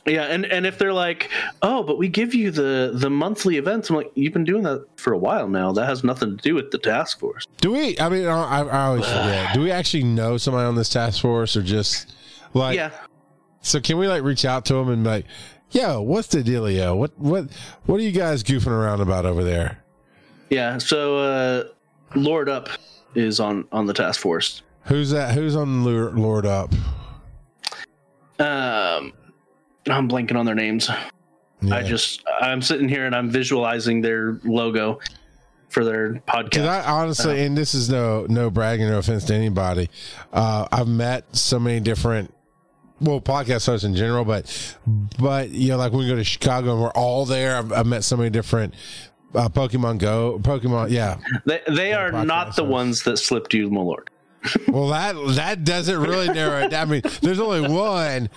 [0.07, 1.31] Yeah, and and if they're like,
[1.63, 4.87] oh, but we give you the the monthly events, I'm like, you've been doing that
[4.97, 5.73] for a while now.
[5.73, 7.47] That has nothing to do with the task force.
[7.63, 7.99] Do we?
[7.99, 9.55] I mean, I, I always forget.
[9.55, 12.15] Do we actually know somebody on this task force, or just
[12.53, 12.77] like?
[12.77, 12.91] yeah,
[13.63, 15.25] So can we like reach out to them and like,
[15.71, 16.95] yo, what's the dealio?
[16.95, 17.47] What what
[17.87, 19.83] what are you guys goofing around about over there?
[20.51, 20.77] yeah.
[20.77, 21.65] So uh,
[22.15, 22.69] Lord Up
[23.15, 24.61] is on on the task force.
[24.83, 25.35] Who's that?
[25.35, 26.71] Who's on Lord, Lord Up?
[28.39, 29.13] Um,
[29.89, 30.91] I'm blanking on their names.
[31.71, 35.01] I just I'm sitting here and I'm visualizing their logo
[35.69, 36.67] for their podcast.
[36.67, 39.89] I honestly, and this is no no bragging, no offense to anybody.
[40.33, 42.35] Uh, I've met so many different,
[43.01, 44.77] well, podcast hosts in general, but
[45.19, 47.87] but you know, like when we go to Chicago and we're all there, I've, I've
[47.87, 48.75] met so many different
[49.35, 51.19] uh, Pokemon Go, Pokemon, yeah.
[51.45, 52.73] they they are not the hosts.
[52.73, 54.11] ones that slipped you, my lord.
[54.69, 56.89] Well, that that doesn't really narrow it down.
[56.89, 58.29] I mean, there's only one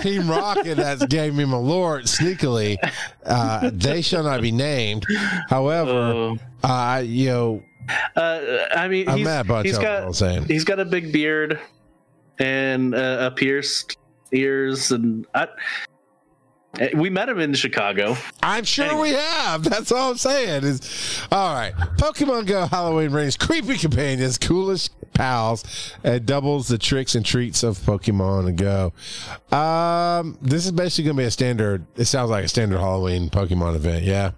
[0.00, 2.76] Team Rocket that's gave me my lord sneakily.
[3.24, 5.04] Uh, they shall not be named.
[5.48, 6.38] However, Oh.
[6.62, 7.62] uh, you know,
[8.16, 8.40] Uh,
[8.74, 10.16] I mean, I'm he's, mad about he's got
[10.48, 11.60] he's got a big beard
[12.38, 13.96] and uh, a pierced
[14.32, 15.46] ears, and I,
[16.96, 18.16] we met him in Chicago.
[18.42, 19.10] I'm sure Anyway.
[19.10, 19.64] we have.
[19.64, 20.64] That's all I'm saying.
[20.64, 21.72] Is all right.
[21.98, 25.64] Pokemon Go Halloween brings creepy companions, coolest pals,
[26.02, 28.92] and doubles the tricks and treats of Pokemon Go.
[29.56, 31.86] Um, this is basically gonna be a standard.
[31.96, 34.04] It sounds like a standard Halloween Pokemon event.
[34.04, 34.32] Yeah.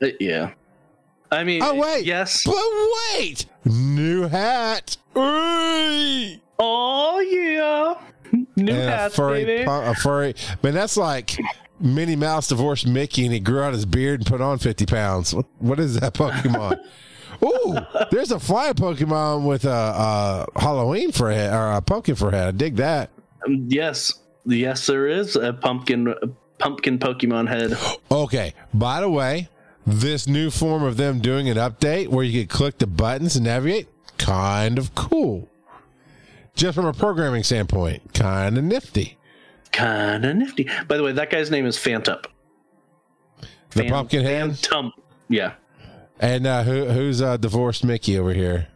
[0.00, 0.50] Uh, yeah,
[1.30, 2.04] I mean, Oh wait.
[2.04, 2.42] yes.
[2.44, 2.56] But
[3.18, 3.46] wait.
[3.64, 4.96] New hat.
[5.16, 6.36] Ooh.
[6.64, 9.64] Oh yeah, new hats, furry, baby.
[9.66, 10.34] a furry.
[10.62, 11.36] Man, that's like
[11.82, 15.34] Minnie Mouse divorced Mickey, and he grew out his beard and put on fifty pounds.
[15.34, 16.78] What, what is that Pokemon?
[17.44, 17.76] Ooh,
[18.10, 19.70] there's a flying Pokemon with a,
[20.54, 22.48] a Halloween for a head or a pumpkin for a head.
[22.48, 23.10] I dig that.
[23.46, 24.14] Um, yes,
[24.44, 27.76] yes, there is a pumpkin, a pumpkin Pokemon head.
[28.10, 28.54] Okay.
[28.72, 29.48] By the way,
[29.86, 33.44] this new form of them doing an update where you could click the buttons and
[33.44, 35.48] navigate, kind of cool.
[36.54, 39.18] Just from a programming standpoint, kind of nifty.
[39.72, 40.68] Kind of nifty.
[40.86, 42.26] By the way, that guy's name is Fantup.
[43.70, 44.50] The Fan- pumpkin head.
[44.50, 44.90] Fantump.
[45.28, 45.54] Yeah,
[46.20, 48.68] And uh, who, who's uh, divorced Mickey over here?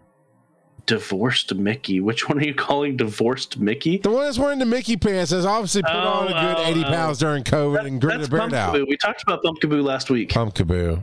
[0.86, 2.00] Divorced Mickey.
[2.00, 3.98] Which one are you calling divorced Mickey?
[3.98, 6.66] The one that's wearing the Mickey pants has obviously put Oh, on a good oh,
[6.66, 6.88] 80 oh.
[6.88, 8.74] pounds during COVID and gritted beard out.
[8.74, 10.30] We talked about Pumpkaboo last week.
[10.30, 11.02] Pumpkaboo.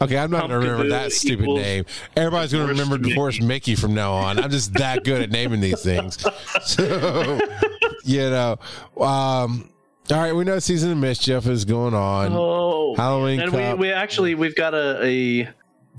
[0.00, 1.84] Okay, I'm not going to remember that stupid name.
[2.16, 3.76] Everybody's going to remember divorced Mickey.
[3.76, 4.38] from now on.
[4.38, 6.24] I'm just that good at naming these things.
[6.64, 7.40] So,
[8.04, 8.52] you know,
[9.00, 9.70] um,
[10.10, 12.32] all right, we know season of mischief is going on.
[12.32, 15.48] Oh, Halloween and we, we actually we've got a, a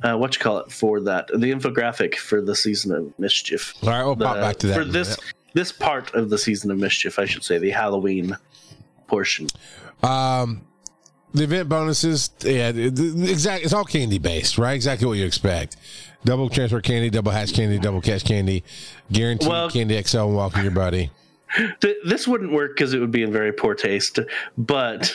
[0.04, 3.74] uh, what you call it for that the infographic for the season of mischief.
[3.84, 4.76] all right, we'll pop back to that.
[4.76, 5.18] for this
[5.54, 8.36] this part of the season of mischief, I should say, the Halloween
[9.08, 9.48] portion.
[10.02, 10.62] Um,
[11.34, 13.64] the event bonuses, yeah, exactly.
[13.66, 14.74] It's all candy based, right?
[14.74, 15.78] Exactly what you expect.
[16.26, 18.64] Double transfer candy, double hatch candy, double catch candy,
[19.12, 21.12] guaranteed Well- candy XL and welcome your buddy.
[21.82, 24.20] Th- this wouldn't work because it would be in very poor taste.
[24.58, 25.14] But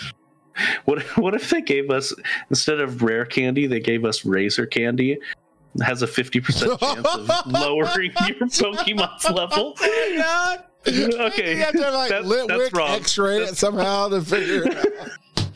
[0.84, 2.12] what what if they gave us
[2.50, 5.12] instead of rare candy, they gave us razor candy?
[5.12, 9.74] It has a fifty percent chance of lowering your Pokemon's level.
[10.86, 12.90] Okay, You have to like that- that's wrong.
[12.92, 14.76] X-ray it somehow to figure it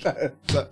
[0.04, 0.66] out.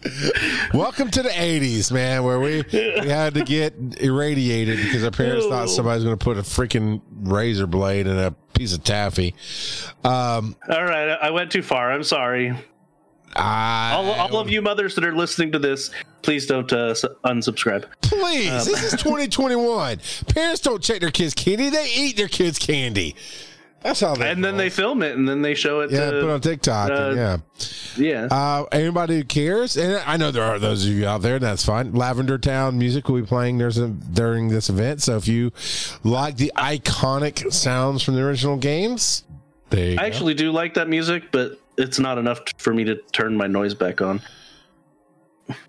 [0.74, 5.46] Welcome to the '80s, man, where we, we had to get irradiated because our parents
[5.46, 9.34] thought somebody's going to put a freaking razor blade in a piece of taffy.
[10.04, 11.92] Um, All right, I went too far.
[11.92, 12.52] I'm sorry.
[13.36, 15.90] I, All, all of you mothers that are listening to this,
[16.22, 17.84] please don't uh, unsubscribe.
[18.00, 20.00] Please, Um, this is 2021.
[20.28, 23.14] Parents don't check their kids' candy; they eat their kids' candy.
[23.82, 24.30] That's how they.
[24.30, 25.90] And then they film it, and then they show it.
[25.90, 26.90] yeah to, put on TikTok.
[26.90, 27.36] and uh, yeah.
[27.96, 28.24] yeah.
[28.30, 31.44] Uh, anybody who cares, and I know there are those of you out there, and
[31.44, 31.92] that's fine.
[31.94, 35.00] Lavender Town music will be playing there's a, during this event.
[35.02, 35.52] So if you
[36.04, 39.24] like the iconic sounds from the original games,
[39.70, 40.02] there you I go.
[40.02, 43.74] actually do like that music, but it's not enough for me to turn my noise
[43.74, 44.20] back on.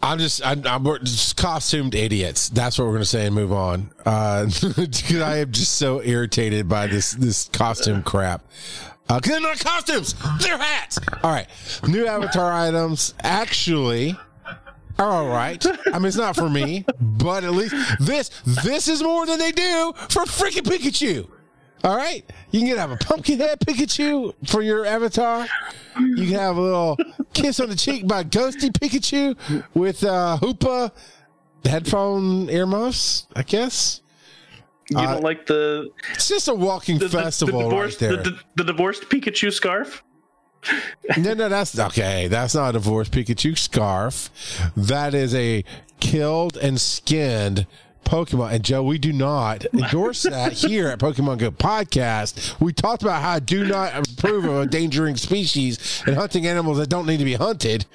[0.01, 2.49] I'm just I'm, I'm just costumed idiots.
[2.49, 3.91] That's what we're gonna say and move on.
[4.05, 4.49] Uh,
[5.13, 8.43] I am just so irritated by this this costume crap.
[9.09, 10.99] Uh, cause they're not costumes, they're hats.
[11.23, 11.47] All right,
[11.87, 14.15] new avatar items actually
[14.99, 15.65] are all right.
[15.87, 19.51] I mean, it's not for me, but at least this this is more than they
[19.51, 21.27] do for freaking Pikachu.
[21.83, 25.47] All right, you can get have a pumpkin head Pikachu for your avatar.
[25.99, 26.97] You can have a little
[27.33, 29.35] kiss on the cheek by Ghosty Pikachu
[29.73, 30.91] with uh, Hoopa
[31.65, 33.25] headphone earmuffs.
[33.35, 34.01] I guess
[34.89, 38.09] You Uh, don't like the it's just a walking the, the, the festival divorced right
[38.09, 38.23] the, there.
[38.25, 40.03] the, the divorced Pikachu scarf?
[41.17, 42.27] no, no, that's okay.
[42.27, 44.29] That's not a divorced Pikachu scarf.
[44.77, 45.63] That is a
[45.99, 47.65] killed and skinned
[48.05, 48.51] Pokemon.
[48.53, 52.59] And Joe, we do not endorse that here at Pokemon Go Podcast.
[52.59, 56.89] We talked about how I do not approve of endangering species and hunting animals that
[56.89, 57.85] don't need to be hunted,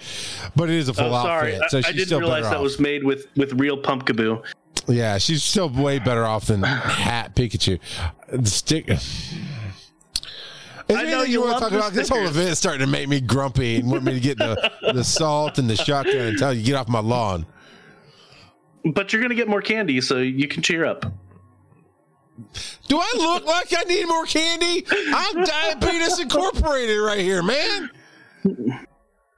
[0.54, 1.70] but it is a full Oh, sorry, outfit.
[1.70, 2.62] So I, I didn't still realize that off.
[2.62, 4.42] was made with with real pumpkaboo.
[4.88, 7.78] Yeah, she's still way better off than Hat Pikachu.
[8.32, 8.88] The stick.
[10.88, 11.92] Is there I know anything you want to talk about?
[11.94, 14.70] This whole event is starting to make me grumpy and want me to get the,
[14.94, 17.44] the salt and the shotgun and tell you get off my lawn.
[18.92, 21.04] But you're gonna get more candy, so you can cheer up.
[22.88, 24.84] Do I look like I need more candy?
[25.14, 27.90] I'm Diabetes Incorporated right here, man.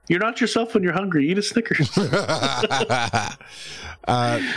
[0.09, 1.31] You're not yourself when you're hungry.
[1.31, 1.97] Eat a Snickers.
[1.99, 3.31] uh,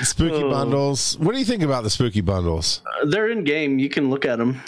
[0.03, 0.49] spooky Oh.
[0.49, 1.17] bundles.
[1.19, 2.81] What do you think about the spooky bundles?
[3.05, 3.79] They're in game.
[3.79, 4.61] You can look at them.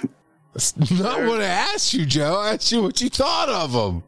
[0.53, 2.35] That's not what I asked you, Joe.
[2.35, 4.03] I asked you what you thought of them.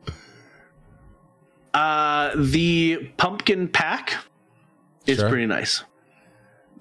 [1.74, 4.16] Uh, the pumpkin pack
[5.08, 5.30] is Sure.
[5.30, 5.84] pretty nice.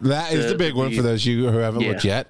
[0.00, 1.88] That is The- the big one for those of you who haven't Yeah.
[1.90, 2.26] looked yet.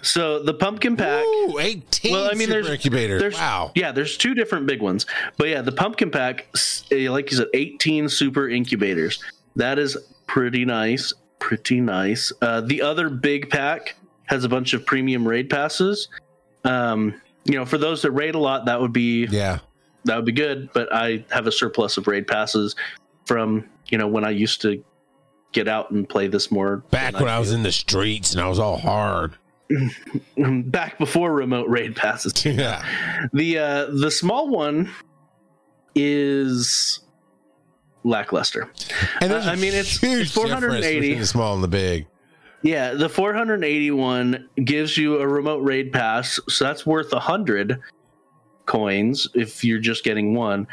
[0.00, 1.24] So the pumpkin pack.
[1.24, 3.20] Ooh, 18 Well, I mean, super there's incubators.
[3.20, 3.70] There's, wow.
[3.74, 6.46] Yeah, there's two different big ones, but yeah, the pumpkin pack,
[6.90, 9.22] eh, like you said, 18 super incubators.
[9.56, 9.96] That is
[10.26, 11.12] pretty nice.
[11.38, 12.32] Pretty nice.
[12.40, 13.96] Uh, the other big pack
[14.26, 16.08] has a bunch of premium raid passes.
[16.64, 19.58] Um, you know, for those that raid a lot, that would be Yeah.
[20.04, 20.70] that would be good.
[20.72, 22.74] But I have a surplus of raid passes
[23.26, 24.82] from you know when I used to
[25.52, 26.78] get out and play this more.
[26.90, 29.34] Back when I was in the streets and I was all hard.
[30.36, 32.44] back before remote raid passes.
[32.46, 32.82] Yeah.
[33.32, 34.90] The uh the small one
[35.94, 37.00] is
[38.04, 38.70] lackluster.
[39.20, 41.14] And Uh, I mean, it's- huge it's 480.
[41.14, 42.06] the small and the big.
[42.62, 47.80] Yeah, the 481 gives you a remote raid pass, so that's worth a hundred
[48.66, 50.68] coins if you're just getting one.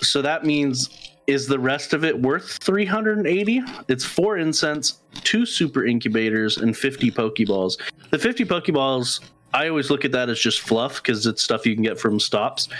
[0.00, 0.88] So that means
[1.28, 3.62] is the rest of it worth 380?
[3.88, 7.78] It's four incense, two super incubators, and 50 Pokeballs.
[8.10, 9.20] The 50 Pokeballs,
[9.52, 12.18] I always look at that as just fluff because it's stuff you can get from
[12.18, 12.70] stops.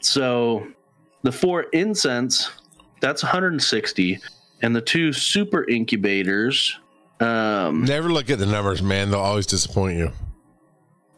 [0.00, 0.66] So
[1.22, 2.50] the four incense,
[3.00, 4.18] that's 160,
[4.62, 6.76] and the two super incubators.
[7.20, 9.10] Um, Never look at the numbers, man.
[9.10, 10.10] They'll always disappoint you.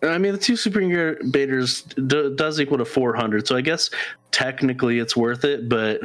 [0.02, 3.90] I mean, the two super incubators d- does equal to 400, so I guess
[4.30, 6.00] technically it's worth it, but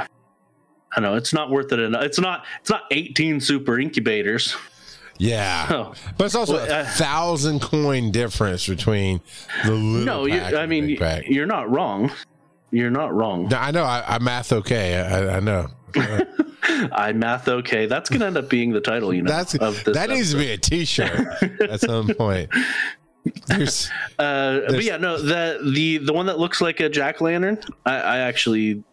[0.96, 2.04] I know it's not worth it enough.
[2.04, 2.46] It's not.
[2.62, 4.56] It's not 18 super incubators.
[5.18, 5.68] Yeah.
[5.70, 9.22] Oh, But it's also Well, a uh, thousand coin difference between
[9.64, 10.90] the little no, you, I mean
[11.28, 12.12] you're not wrong.
[12.72, 13.48] You're not wrong.
[13.48, 13.84] No, I know.
[13.84, 14.98] I, I math okay.
[14.98, 15.68] I, I know.
[16.92, 17.86] I math okay.
[17.86, 19.14] That's gonna end up being the title.
[19.14, 22.50] You know, That's of this that needs to be a T-shirt at some point.
[23.48, 23.90] There's
[24.20, 27.96] Uh, but yeah, no, the the the one that looks like a jack lantern, I,
[27.96, 28.84] I actually,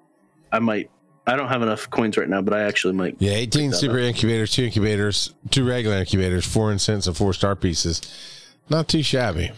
[0.53, 0.91] I might,
[1.31, 3.15] I don't have enough coins right now, but I actually might.
[3.21, 8.03] Yeah, 18 super incubators, two incubators, two regular incubators, four incense, and four star pieces.
[8.69, 9.53] Not too shabby.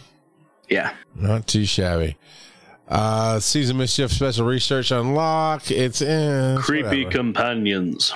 [0.69, 0.93] Yeah.
[1.15, 2.15] Not too shabby.
[2.87, 5.71] Uh, season mischief special research unlock.
[5.71, 8.13] It's in creepy companions.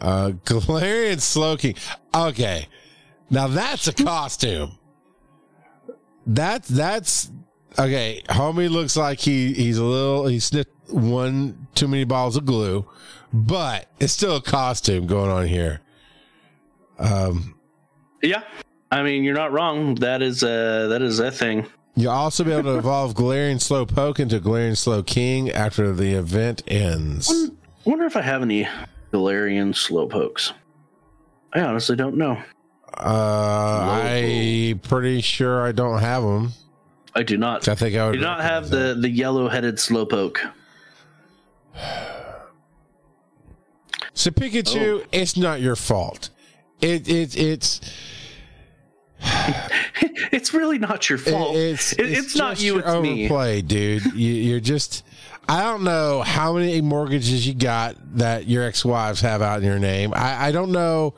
[0.00, 1.76] Uh, Galarian Slowking.
[2.14, 2.68] Okay,
[3.30, 4.78] now that's a costume.
[6.24, 7.32] That's that's
[7.78, 8.22] okay.
[8.28, 12.86] Homie looks like he he's a little he sniffed one too many balls of glue,
[13.32, 15.80] but it's still a costume going on here.
[16.98, 17.58] Um,
[18.22, 18.42] yeah,
[18.90, 19.96] I mean you're not wrong.
[19.96, 21.66] That is uh that is a thing.
[21.98, 27.30] You'll also be able to evolve Galarian Slowpoke into Galarian Slowking after the event ends.
[27.32, 28.68] I wonder if I have any
[29.12, 30.52] Galarian Slowpokes.
[31.54, 32.38] I honestly don't know.
[32.98, 36.52] Uh, I'm pretty sure I don't have them.
[37.16, 37.66] I do not.
[37.66, 40.38] I think I would do not have the, the yellow headed Slowpoke.
[44.12, 45.06] So Pikachu, oh.
[45.12, 46.30] it's not your fault.
[46.80, 47.82] It it it's
[50.32, 51.54] it's really not your fault.
[51.54, 52.78] It, it's, it, it's, it's not you.
[52.78, 54.04] It's overplay, me, dude.
[54.14, 55.04] You, you're just.
[55.48, 59.78] I don't know how many mortgages you got that your ex-wives have out in your
[59.78, 60.14] name.
[60.14, 61.14] I, I don't know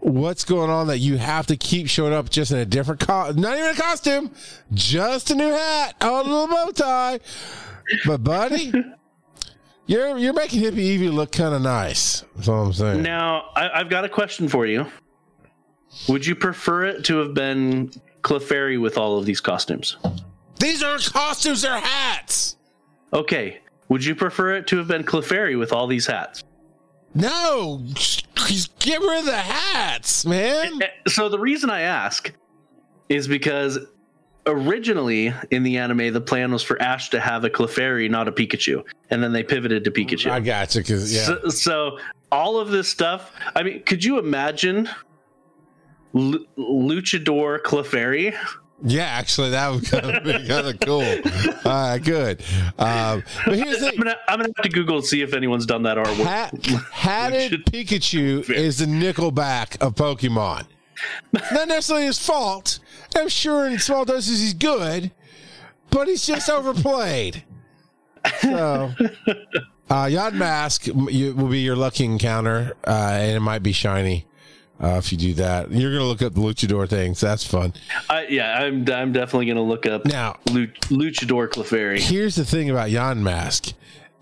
[0.00, 3.32] what's going on that you have to keep showing up just in a different co-
[3.32, 4.30] not even a costume,
[4.72, 7.20] just a new hat, a little bow tie.
[8.06, 8.72] But buddy,
[9.86, 12.24] you're you're making Hippie Eevee look kind of nice.
[12.36, 13.02] That's all I'm saying.
[13.02, 14.86] Now I, I've got a question for you.
[16.08, 17.90] Would you prefer it to have been
[18.22, 19.96] Clefairy with all of these costumes?
[20.58, 22.56] These aren't costumes; they're hats.
[23.12, 23.60] Okay.
[23.88, 26.44] Would you prefer it to have been Clefairy with all these hats?
[27.18, 27.82] No,
[28.78, 30.80] get rid of the hats, man.
[30.80, 32.32] Eh, eh, so the reason I ask
[33.08, 33.78] is because
[34.46, 38.32] originally in the anime, the plan was for Ash to have a Clefairy, not a
[38.32, 40.30] Pikachu, and then they pivoted to Pikachu.
[40.30, 40.78] I gotcha.
[40.78, 41.24] because yeah.
[41.24, 41.98] So, so,
[42.30, 43.32] all of this stuff.
[43.56, 44.88] I mean, could you imagine
[46.14, 48.36] L- Luchador Clefairy?
[48.84, 51.02] Yeah, actually, that would kind of be kind of cool.
[51.64, 52.42] All right, good.
[52.78, 55.66] Um, but here's the I'm gonna, I'm gonna have to Google and see if anyone's
[55.66, 56.24] done that artwork.
[56.24, 60.66] Hat, hatted Pikachu is the Nickelback of Pokemon.
[61.32, 62.78] Not necessarily his fault.
[63.16, 65.10] I'm sure in small doses he's good,
[65.90, 67.44] but he's just overplayed.
[68.42, 68.92] So,
[69.90, 70.92] uh, Yamask
[71.34, 74.26] will be your lucky encounter, uh, and it might be shiny.
[74.80, 77.20] Uh, if you do that, you're gonna look up the luchador things.
[77.20, 77.72] That's fun.
[78.08, 78.88] Uh, yeah, I'm.
[78.90, 82.00] I'm definitely gonna look up now luchador Clefairy.
[82.00, 83.74] Here's the thing about Yamask.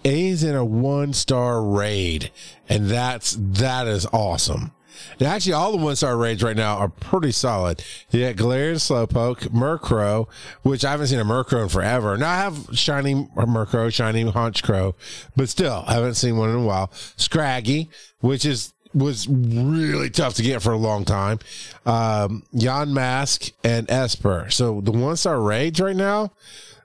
[0.04, 2.30] A's in a one star raid,
[2.68, 4.72] and that's that is awesome.
[5.18, 7.82] And actually, all the one star raids right now are pretty solid.
[8.10, 10.28] You got Galarian Slowpoke, Murkrow,
[10.62, 12.16] which I haven't seen a Murkrow in forever.
[12.16, 14.94] Now I have shiny Murkrow, shiny Honchkrow,
[15.34, 16.90] but still I haven't seen one in a while.
[17.16, 17.90] Scraggy,
[18.20, 21.38] which is was really tough to get for a long time.
[21.84, 24.50] Um, Jan Mask and Espurr.
[24.50, 26.32] So the one star raids right now,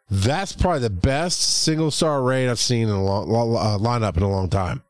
[0.10, 4.24] that's probably the best single star raid I've seen in a long, uh, lineup in
[4.24, 4.84] a long time.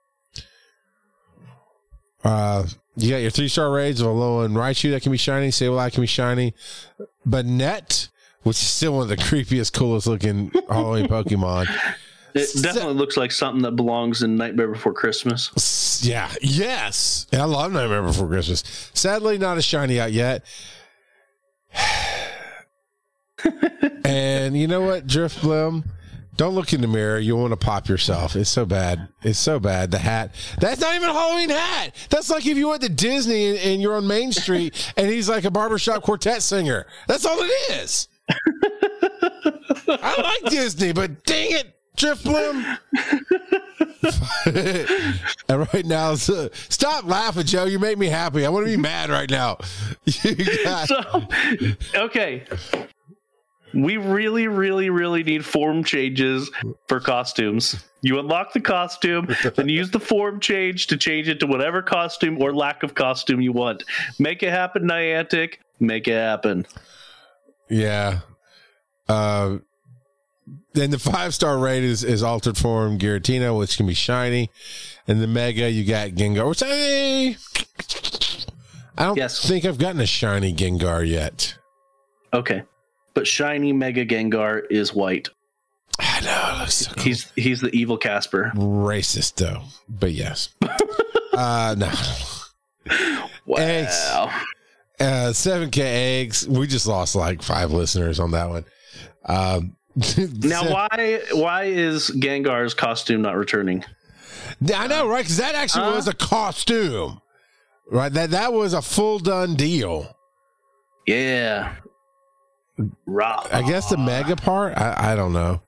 [2.24, 2.66] Uh,
[2.96, 6.02] you got your three star raids of Alolan Raichu that can be shiny, Sableye can
[6.02, 6.54] be shiny,
[7.28, 8.10] Banette,
[8.42, 11.68] which is still one of the creepiest, coolest looking Halloween Pokemon.
[12.34, 16.02] It definitely looks like something that belongs in Nightmare Before Christmas.
[16.04, 16.32] Yeah.
[16.42, 17.28] Yes.
[17.34, 18.90] I love Nightmare Before Christmas.
[18.94, 20.46] Sadly, not a shiny out yet.
[24.06, 25.84] and you know what, Drifblim?
[26.38, 27.20] Don't look in the mirror.
[27.20, 28.36] You'll want to pop yourself.
[28.36, 29.10] It's so bad.
[29.22, 29.92] It's so bad.
[29.92, 30.34] The hat.
[30.60, 31.94] That's not even a Halloween hat.
[32.10, 35.30] That's like if you went to Disney and, and you're on Main Street and he's
[35.30, 36.88] like a barbershop quartet singer.
[37.08, 37.52] That's all it
[37.84, 38.08] is.
[39.88, 42.78] I like Disney, but dang it, Drifblim.
[45.50, 47.66] and right now, so, stop laughing, Joe.
[47.66, 48.46] You make me happy.
[48.46, 49.58] I want to be mad right now.
[50.86, 51.28] so,
[51.96, 52.44] okay.
[53.74, 56.50] We really, really, really need form changes
[56.88, 57.84] for costumes.
[58.02, 62.42] You unlock the costume, then use the form change to change it to whatever costume
[62.42, 63.84] or lack of costume you want.
[64.20, 65.56] Make it happen, Niantic.
[65.80, 66.66] Make it happen.
[67.70, 68.22] Yeah.
[69.08, 69.60] Uh,
[70.74, 74.50] then the five star rate is, is altered form Giratina, which can be shiny.
[75.08, 77.38] And the mega, you got Gengar, which I,
[78.98, 79.48] I don't yes.
[79.48, 81.58] think I've gotten a shiny Gengar yet.
[82.34, 82.64] Okay.
[83.14, 85.30] But shiny Mega Gengar is white.
[86.00, 86.66] I know.
[86.68, 87.04] So cool.
[87.04, 88.52] He's he's the evil Casper.
[88.56, 90.50] Racist though, but yes.
[91.34, 91.92] uh no.
[93.46, 93.58] Wow.
[93.58, 94.12] Eggs.
[95.00, 96.48] Uh, 7K eggs.
[96.48, 98.66] We just lost like five listeners on that one.
[99.26, 99.76] Um,
[100.44, 103.84] now, why why is Gengar's costume not returning?
[104.74, 105.24] I know, right?
[105.24, 107.22] Because that actually Uh, was a costume,
[107.90, 108.12] right?
[108.12, 110.16] That that was a full done deal.
[111.06, 111.76] Yeah.
[113.06, 113.46] Raw.
[113.52, 114.78] I guess the mega part.
[114.78, 115.62] I, I don't know.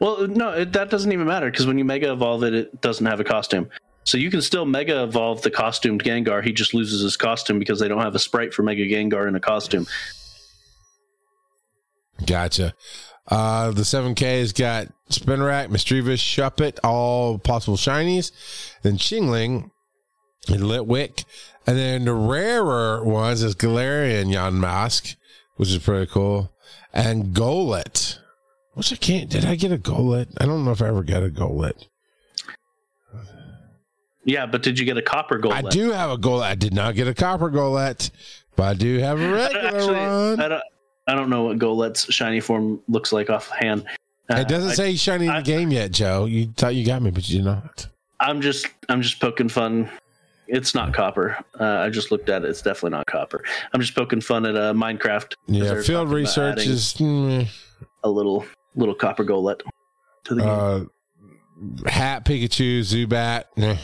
[0.00, 3.04] Well, no, it, that doesn't even matter because when you mega evolve it, it doesn't
[3.04, 3.68] have a costume.
[4.04, 6.42] So you can still mega evolve the costumed Gengar.
[6.42, 9.34] He just loses his costume because they don't have a sprite for Mega Gengar in
[9.34, 9.86] a costume.
[12.24, 12.74] Gotcha.
[13.28, 18.32] Uh, the 7K's got Spinarak, Misdreavus, Shuppet, all possible shinies.
[18.82, 19.70] Then Chingling
[20.48, 21.24] and Litwick.
[21.66, 25.14] And then the rarer ones is Galarian Yon Mask,
[25.56, 26.50] which is pretty cool.
[26.92, 28.18] And Golett.
[28.72, 29.28] Which I can't.
[29.28, 30.28] Did I get a Golett?
[30.40, 31.86] I don't know if I ever got a Golett.
[34.24, 35.54] Yeah, but did you get a copper gold?
[35.54, 36.42] I do have a Golett.
[36.42, 38.10] I did not get a Copper Golett,
[38.56, 40.60] but I do have a regular Actually, one.
[41.08, 41.30] I don't.
[41.30, 43.86] Know what Golett's shiny form looks like offhand.
[44.30, 46.26] Uh, it doesn't I- say he's shiny in the game yet, Joe.
[46.26, 47.86] You thought you got me, but you did not.
[48.20, 48.66] I'm just.
[48.88, 49.90] I'm just poking fun.
[50.48, 51.36] It's not copper.
[51.60, 52.48] Uh, I just looked at it.
[52.48, 53.42] It's definitely not copper.
[53.72, 55.34] I'm just poking fun at uh, Minecraft.
[55.46, 57.46] Yeah, field research is mm,
[58.04, 58.44] a little
[58.74, 59.60] little copper Golett
[60.24, 60.90] to the game.
[61.84, 63.76] uh, hat Pikachu, Zubat, eh,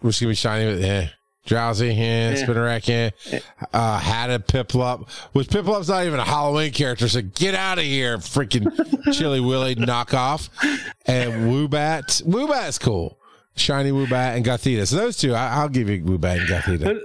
[0.00, 1.08] which gonna be shiny, but eh.
[1.48, 2.46] Drowsy, yeah, Yeah.
[2.46, 3.38] Spinarak, yeah.
[3.72, 7.84] Uh, had a Piplup, which Piplup's not even a Halloween character, so get out of
[7.84, 8.68] here, freaking
[9.14, 10.50] Chilly Willy knockoff.
[11.06, 13.18] And Woobat, Woobat's cool.
[13.56, 14.86] Shiny Woobat and Gothita.
[14.86, 17.00] So those two, I, I'll give you Woobat and Gothita.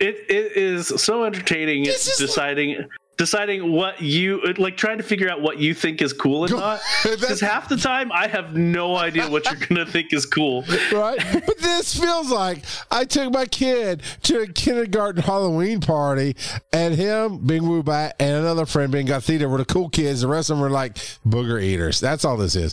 [0.00, 2.76] It it is so entertaining is deciding
[3.18, 6.80] deciding what you like trying to figure out what you think is cool and not.
[7.02, 10.64] Because half the time I have no idea what you're gonna think is cool.
[10.92, 11.18] right?
[11.46, 16.36] But this feels like I took my kid to a kindergarten Halloween party,
[16.72, 20.20] and him being Woobat and another friend being Gothita were the cool kids.
[20.20, 20.94] The rest of them were like
[21.26, 22.00] booger eaters.
[22.00, 22.72] That's all this is.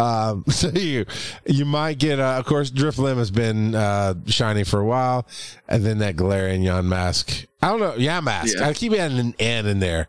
[0.00, 1.06] Um, so you
[1.46, 5.26] you might get, uh, of course, Drifblim has been uh, shiny for a while,
[5.68, 7.46] and then that Galarian Yon Mask.
[7.62, 8.56] I don't know, yeah, mask.
[8.58, 8.68] Yeah.
[8.68, 10.08] I keep adding an N in there.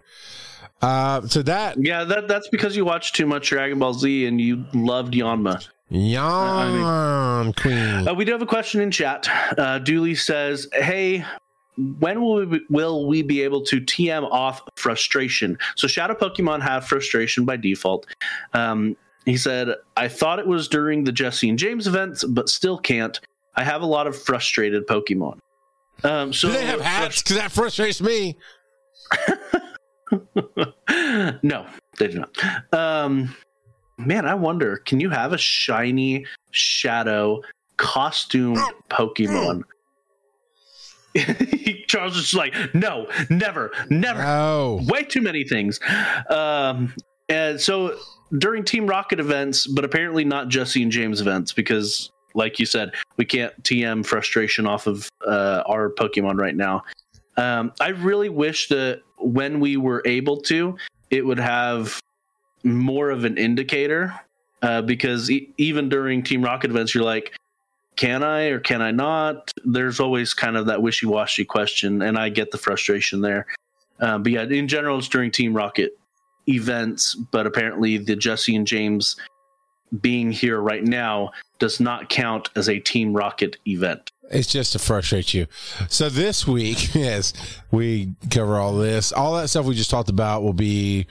[0.82, 4.40] Uh, so that Yeah, that that's because you watched too much Dragon Ball Z and
[4.40, 5.68] you loved Yanma.
[5.90, 8.08] Yon Queen.
[8.08, 9.28] Uh, we do have a question in chat.
[9.58, 11.26] Uh, Dooley says, "Hey,
[12.00, 16.62] when will we be, will we be able to TM off frustration?" So Shadow Pokemon
[16.62, 18.08] have frustration by default.
[18.54, 22.78] Um, he said, "I thought it was during the Jesse and James events, but still
[22.78, 23.20] can't.
[23.56, 25.40] I have a lot of frustrated Pokemon."
[26.04, 27.22] Um, so Do they have hats?
[27.22, 28.38] Because that frustrates me.
[31.44, 31.66] no,
[32.00, 32.74] they do not.
[32.74, 33.36] Um,
[33.98, 37.42] man, I wonder, can you have a shiny shadow
[37.78, 38.58] costume
[38.90, 39.64] Pokemon?
[41.88, 44.24] Charles is like, no, never, never.
[44.26, 44.80] Oh.
[44.88, 45.80] Way too many things.
[46.30, 46.94] Um,
[47.28, 47.98] and so
[48.38, 52.94] during Team Rocket events, but apparently not Jesse and James events, because like you said,
[53.18, 56.84] we can't TM frustration off of uh, our Pokemon right now.
[57.38, 60.78] Um, I really wish that when we were able to,
[61.10, 62.00] it would have
[62.64, 64.20] more of an indicator.
[64.62, 67.34] Uh, because e- even during Team Rocket events, you're like,
[67.96, 69.52] can I or can I not?
[69.66, 73.48] There's always kind of that wishy washy question, and I get the frustration there.
[74.00, 75.98] Uh, but yeah, in general, it's during Team Rocket
[76.48, 79.16] events, but apparently the Jesse and James
[80.00, 84.12] being here right now does not count as a Team Rocket event.
[84.32, 85.48] It's just to frustrate you.
[85.90, 87.34] So this week, as
[87.70, 91.06] we cover all this, all that stuff we just talked about will be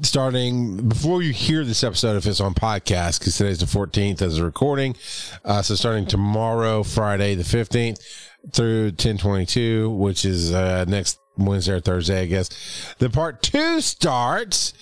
[0.00, 4.38] starting before you hear this episode if it's on podcast because today's the 14th as
[4.38, 4.96] a recording.
[5.44, 8.00] Uh, so starting tomorrow, Friday the 15th
[8.52, 12.94] through 1022, which is uh, next Wednesday or Thursday, I guess.
[12.98, 14.72] The part two starts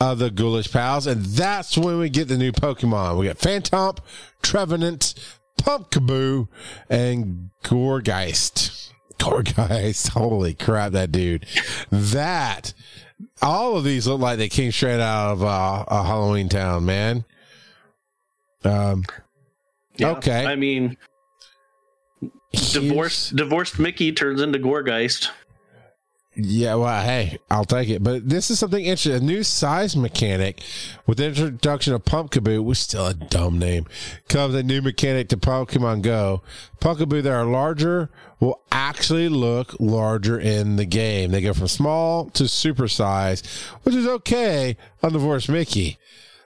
[0.00, 3.18] of the Ghoulish Pals, and that's when we get the new Pokemon.
[3.18, 3.98] We got Phantump,
[4.42, 5.14] Trevenant,
[5.60, 6.48] Pumpkaboo,
[6.88, 8.90] and Gourgeist.
[9.18, 10.08] Gourgeist.
[10.12, 11.46] Holy crap, that dude.
[11.90, 12.72] That,
[13.42, 17.24] all of these look like they came straight out of uh, a Halloween town, man.
[18.64, 19.04] Um,
[19.96, 20.10] Yeah.
[20.12, 20.46] Okay.
[20.46, 20.96] I mean,
[22.72, 25.30] divorced divorced Mickey turns into Gourgeist.
[26.40, 28.04] Yeah, well, hey, I'll take it.
[28.04, 29.14] But this is something interesting.
[29.14, 30.62] A new size mechanic
[31.04, 33.86] with the introduction of Pumpkaboo, is still a dumb name,
[34.28, 36.42] comes a new mechanic to Pokemon Go.
[36.80, 38.08] Pumpkaboo that are larger
[38.38, 41.32] will actually look larger in the game.
[41.32, 43.42] They go from small to super size,
[43.82, 45.98] which is okay on the Divorce Mickey.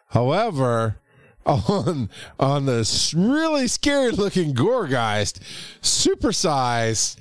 [0.09, 1.01] However,
[1.45, 2.09] on
[2.40, 5.40] on the really scary looking Gourgeist,
[5.82, 7.18] super size.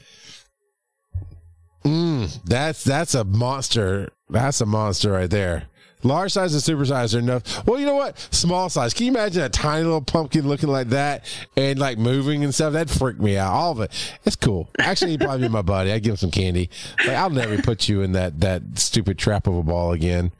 [1.84, 4.10] Mm, that's that's a monster.
[4.30, 5.64] That's a monster right there.
[6.04, 7.66] Large size and super size are enough.
[7.68, 8.18] Well, you know what?
[8.32, 8.94] Small size.
[8.94, 11.26] Can you imagine a tiny little pumpkin looking like that
[11.56, 12.74] and like moving and stuff?
[12.74, 13.54] That'd freak me out.
[13.54, 13.92] All of it.
[14.26, 14.70] It's cool.
[14.80, 15.92] Actually, he'd probably be my buddy.
[15.92, 16.70] I'd give him some candy.
[17.00, 20.32] Like I'll never put you in that that stupid trap of a ball again.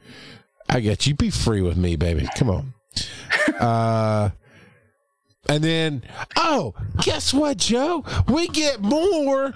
[0.68, 1.14] I get you.
[1.14, 2.28] Be free with me, baby.
[2.36, 2.74] Come on.
[3.58, 4.30] Uh
[5.48, 6.02] and then,
[6.36, 8.04] oh, guess what, Joe?
[8.28, 9.52] We get more,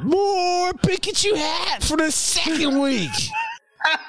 [0.00, 3.10] more Pikachu hat for the second week.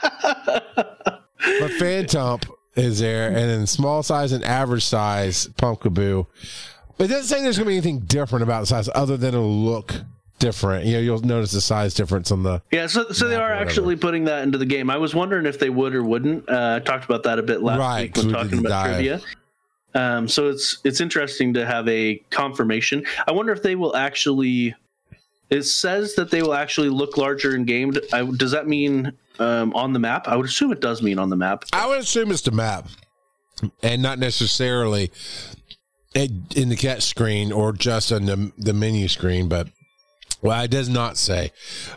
[0.56, 6.26] but Phantump is there, and then small size and average size Pumpkaboo.
[6.98, 9.50] It doesn't say there's going to be anything different about the size other than it'll
[9.50, 9.94] look
[10.40, 10.86] different.
[10.86, 12.62] You know, you'll notice the size difference on the.
[12.72, 14.90] Yeah, so so they are actually putting that into the game.
[14.90, 16.50] I was wondering if they would or wouldn't.
[16.50, 18.94] Uh, I talked about that a bit last Right, week when we talking about dive.
[18.96, 19.22] trivia.
[19.96, 23.06] Um, so it's it's interesting to have a confirmation.
[23.28, 24.76] I wonder if they will actually.
[25.50, 27.92] It says that they will actually look larger in game.
[28.14, 30.28] I, does that mean um, on the map?
[30.28, 31.66] I would assume it does mean on the map.
[31.74, 32.88] I would assume it's the map,
[33.82, 35.12] and not necessarily
[36.14, 39.70] in the catch screen or just on the the menu screen, but.
[40.42, 41.52] Well, it does not say,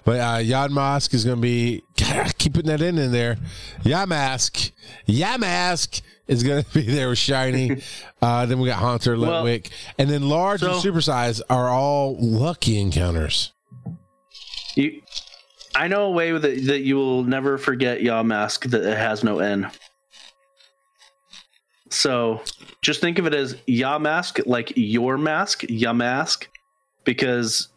[0.05, 1.83] but uh, Yadmask is going to be.
[1.97, 3.37] God, I keep putting that in in there.
[3.85, 4.73] Yamask,
[5.07, 7.83] Yamask is going to be there with shiny.
[8.23, 13.53] uh, then we got Haunter, Well, and then large and supersize are all lucky encounters.
[14.75, 15.03] You,
[15.75, 19.39] I know a way that that you will never forget Yamask that it has no
[19.39, 19.71] N.
[21.91, 22.41] So
[22.81, 26.47] just think of it as Yamask, like your mask, Yamask,
[27.05, 27.69] because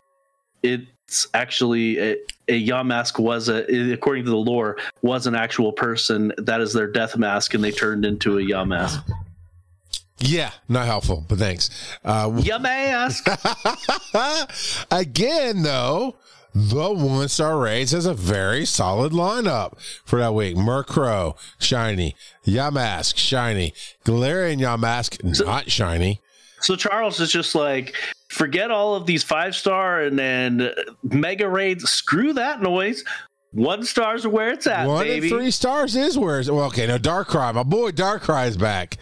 [0.66, 6.34] it's actually a, a Yamask was a according to the lore was an actual person
[6.38, 9.02] that is their death mask, and they turned into a Yamask.
[10.20, 11.70] Yeah, not helpful, but thanks.
[12.04, 13.22] Uh, Yamask.
[14.92, 16.16] Again, though,
[16.54, 20.56] the one star raids has a very solid lineup for that week.
[20.56, 22.16] Murkrow, shiny.
[22.46, 23.74] Yamask, shiny.
[24.06, 26.22] Galarian Yamask, not shiny.
[26.62, 27.94] So Charles is just like,
[28.36, 30.70] forget all of these five star and then
[31.04, 31.90] mega raids.
[31.90, 33.04] Screw that noise.
[33.52, 35.28] One stars are where it's at, One baby.
[35.30, 36.50] and three stars is where it's.
[36.50, 38.98] Well, okay, no, Darkrai, My boy Darkrai is back.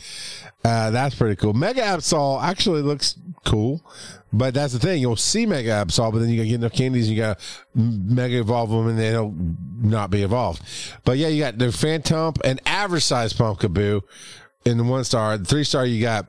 [0.63, 1.53] Uh, that's pretty cool.
[1.53, 3.15] Mega Absol actually looks
[3.45, 3.83] cool.
[4.31, 4.99] But that's the thing.
[5.01, 7.39] You'll see Mega Absol, but then you got to get enough candies and you got
[7.39, 9.33] to Mega Evolve them and they'll
[9.81, 10.61] not be evolved.
[11.03, 14.01] But yeah, you got the Phantom and average size Pumpkaboo
[14.65, 15.37] in the one star.
[15.37, 16.27] The three star, you got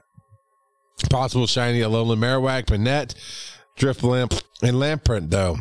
[1.10, 3.14] possible shiny Alolan Marowak, Banette,
[3.76, 5.58] Drift Lamp, and Lampent, though.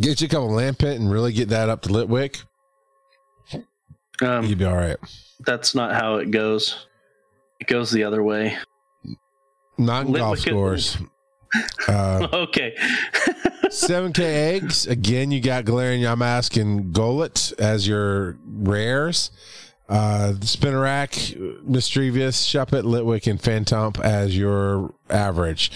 [0.00, 2.42] Get you a couple Lampent and really get that up to Litwick.
[4.20, 4.96] Um, You'd be all right.
[5.40, 6.86] that's not how it goes.
[7.60, 8.56] It goes the other way.
[9.78, 10.96] Not in golf scores.
[11.88, 12.74] Uh, Okay.
[13.66, 14.86] 7K eggs.
[14.86, 19.30] Again, you got Galarian Yamask and Golett as your rares.
[19.92, 21.36] Uh, Spinarak,
[21.68, 25.70] Misdreavus, Shuppet, Litwick, and Phantump as your average.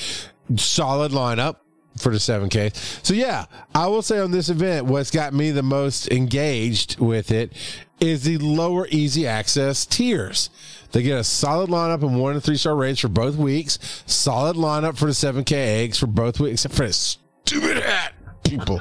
[0.57, 1.57] Solid lineup
[1.99, 2.75] for the 7K.
[3.05, 3.45] So, yeah,
[3.75, 7.53] I will say on this event, what's got me the most engaged with it
[8.01, 10.49] is the lower easy access tiers.
[10.93, 14.03] They get a solid lineup and one and three star rates for both weeks.
[14.07, 18.15] Solid lineup for the 7K eggs for both weeks, except for the stupid hat
[18.45, 18.81] people.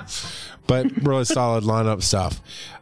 [0.65, 2.39] But really solid lineup stuff.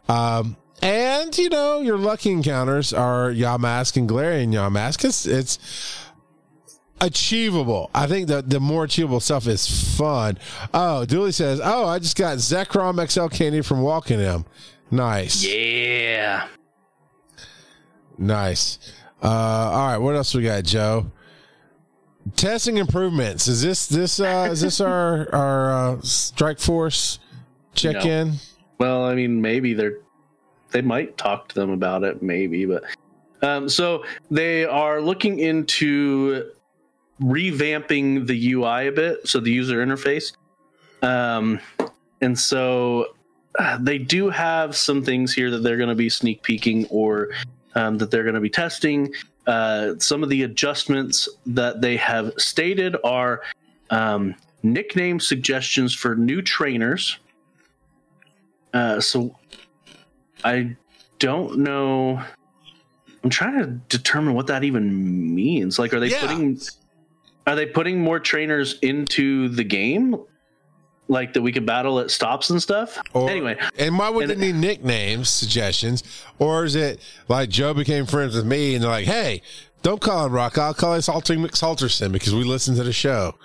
[0.08, 5.04] Um, and, you know, your lucky encounters are Yamask and Galarian Yamask.
[5.06, 5.58] It's, it's
[7.04, 7.90] achievable.
[7.94, 10.38] I think the the more achievable stuff is fun.
[10.74, 14.46] Oh, Dooley says, "Oh, I just got Zekrom XL candy from Walking Him.
[14.90, 16.48] Nice, yeah.
[18.18, 18.80] nice.
[19.22, 21.12] Uh, all right, what else we got, Joe?
[22.36, 23.48] Testing improvements.
[23.48, 27.20] Is this this uh, is this our our uh, Strike Force
[27.74, 28.34] check in?
[28.78, 30.00] Well, I mean, maybe they're
[30.74, 32.84] they might talk to them about it, maybe, but
[33.42, 36.52] um, so they are looking into
[37.22, 40.34] revamping the UI a bit, so the user interface,
[41.02, 41.60] um,
[42.22, 43.14] and so
[43.60, 47.30] uh, they do have some things here that they're going to be sneak peeking or
[47.76, 49.14] um, that they're going to be testing.
[49.46, 53.42] Uh, some of the adjustments that they have stated are
[53.90, 57.20] um, nickname suggestions for new trainers.
[58.74, 59.36] Uh, so
[60.44, 60.76] I
[61.20, 62.22] don't know.
[63.24, 63.68] I'm trying to
[63.98, 65.80] determine what that even means.
[65.80, 66.22] Like, are they Yeah.
[66.22, 66.60] putting
[67.46, 70.16] are they putting more trainers into the game,
[71.10, 72.98] like that we could battle at stops and stuff?
[73.14, 76.04] Or- anyway, and why would and- they need nicknames suggestions?
[76.40, 79.42] Or is it like Joe became friends with me and they're like, hey,
[79.82, 83.36] don't call him Rock, I'll call him Salter McSalterson because we listen to the show.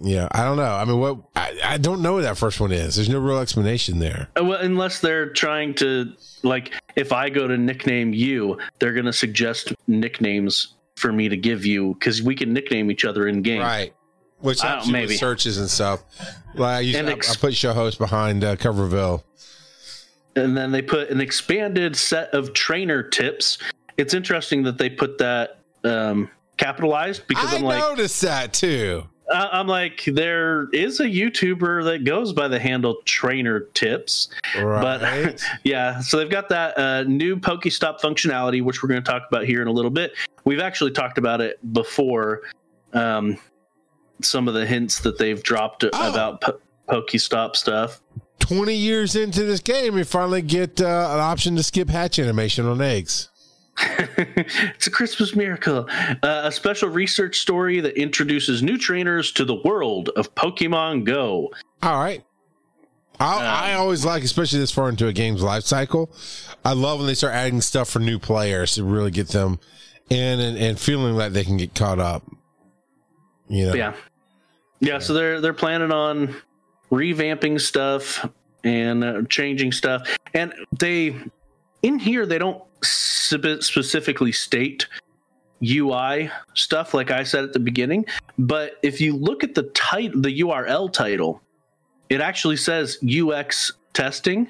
[0.00, 0.62] Yeah, I don't know.
[0.74, 2.96] I mean, what I, I don't know what that first one is.
[2.96, 4.28] There's no real explanation there.
[4.38, 6.12] Uh, Well, unless they're trying to
[6.42, 11.64] like, if I go to nickname you, they're gonna suggest nicknames for me to give
[11.66, 13.60] you because we can nickname each other in game.
[13.60, 13.92] Right.
[14.40, 15.16] Which I helps you maybe.
[15.16, 16.02] searches and stuff.
[16.54, 19.22] Like I, usually, And I, I put show host behind uh, Coverville.
[20.36, 23.58] and then they put an expanded set of trainer tips.
[23.98, 29.06] It's interesting that they put that um, capitalized because I I'm like, noticed that too.
[29.32, 34.28] I- I'm like, there is a YouTuber that goes by the handle Trainer Tips,
[34.58, 34.82] Right.
[35.00, 39.22] but yeah, so they've got that uh, new Pokestop functionality, which we're going to talk
[39.30, 40.12] about here in a little bit.
[40.44, 42.42] We've actually talked about it before.
[42.92, 43.38] Um,
[44.22, 45.88] some of the hints that they've dropped Oh.
[46.10, 48.00] about po- Pokestop stuff.
[48.38, 52.66] 20 years into this game, we finally get uh, an option to skip hatch animation
[52.66, 53.30] on eggs.
[53.78, 55.86] It's a Christmas miracle.
[56.22, 61.50] Uh, a special research story that introduces new trainers to the world of Pokemon Go.
[61.82, 62.22] All right.
[63.20, 66.10] I, Um, I always like, especially this far into a game's life cycle.
[66.64, 69.58] I love when they start adding stuff for new players to really get them
[70.10, 72.22] in and, and feeling like they can get caught up.
[73.48, 73.94] You know, Yeah.
[74.80, 76.34] yeah, So they're they're planning on
[76.90, 78.28] revamping stuff
[78.64, 81.16] and uh, changing stuff, and they
[81.82, 84.86] in here they don't specifically state
[85.64, 88.04] UI stuff like I said at the beginning,
[88.38, 91.40] but if you look at the title, the URL title,
[92.08, 94.48] it actually says UX testing.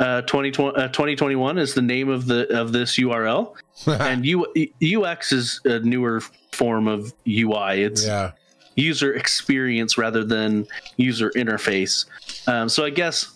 [0.00, 3.54] Uh, 2020, uh, 2021 is the name of the of this URL,
[3.86, 4.46] and U,
[4.82, 6.20] UX is a newer
[6.52, 7.82] form of UI.
[7.82, 8.32] It's yeah.
[8.74, 10.66] user experience rather than
[10.96, 12.06] user interface.
[12.48, 13.33] Um, so I guess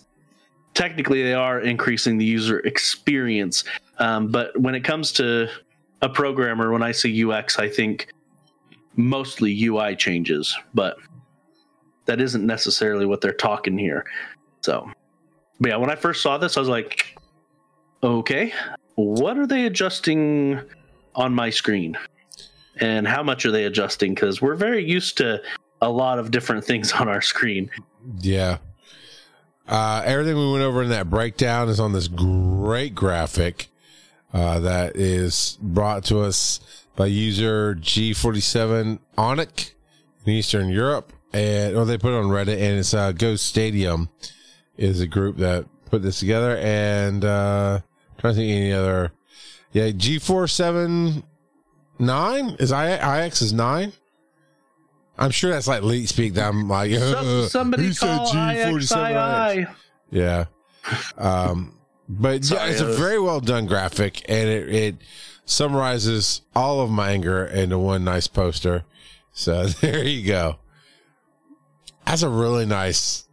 [0.73, 3.63] technically they are increasing the user experience.
[3.97, 5.49] Um, but when it comes to
[6.01, 8.13] a programmer, when I see UX, I think
[8.95, 10.97] mostly UI changes, but
[12.05, 14.05] that isn't necessarily what they're talking here.
[14.61, 14.89] So,
[15.59, 17.17] yeah, when I first saw this, I was like,
[18.01, 18.53] okay,
[18.95, 20.59] what are they adjusting
[21.15, 21.97] on my screen?
[22.79, 24.13] and how much are they adjusting?
[24.13, 25.41] Because we're very used to
[25.81, 27.69] a lot of different things on our screen.
[28.19, 28.57] Yeah.
[29.69, 33.67] Uh, everything we went over in that breakdown is on this great graphic
[34.33, 36.59] uh, that is brought to us
[36.95, 39.75] by user G47 Onic
[40.25, 41.13] in Eastern Europe.
[41.33, 44.09] And or they put it on Reddit, and it's uh, Ghost Stadium
[44.75, 46.57] is a group that put this together.
[46.57, 47.81] And uh,
[48.17, 49.11] trying to think any other.
[49.71, 51.21] Yeah, G47
[51.99, 53.93] nine is I IX is nine.
[55.19, 56.35] I'm sure that's like leak speak.
[56.35, 59.75] That I'm like, uh, somebody who said call G47 IXII.
[60.11, 60.45] yeah.
[61.17, 61.73] Um,
[62.07, 64.95] but yeah, it's a very well done graphic, and it, it
[65.45, 68.85] summarizes all of my anger into one nice poster.
[69.33, 70.55] So there you go.
[72.05, 73.25] That's a really nice.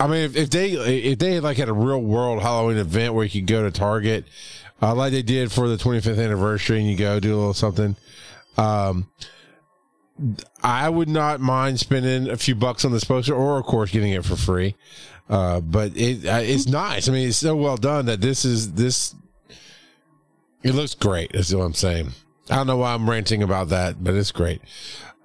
[0.00, 3.24] I mean, if, if they if they like had a real world Halloween event where
[3.24, 4.24] you could go to Target,
[4.80, 7.94] uh, like they did for the 25th anniversary, and you go do a little something.
[8.56, 9.08] Um,
[10.62, 14.12] I would not mind spending a few bucks on this poster, or of course getting
[14.12, 14.74] it for free.
[15.28, 17.08] Uh, but it uh, it's nice.
[17.08, 19.14] I mean, it's so well done that this is this.
[20.62, 21.32] It looks great.
[21.32, 22.12] That's what I'm saying.
[22.50, 24.60] I don't know why I'm ranting about that, but it's great.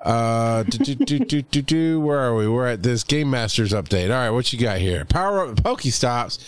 [0.04, 2.48] Uh, do, do, do, do, do, where are we?
[2.48, 4.06] We're at this Game Masters update.
[4.10, 5.06] All right, what you got here?
[5.06, 6.40] Power up Pokestops.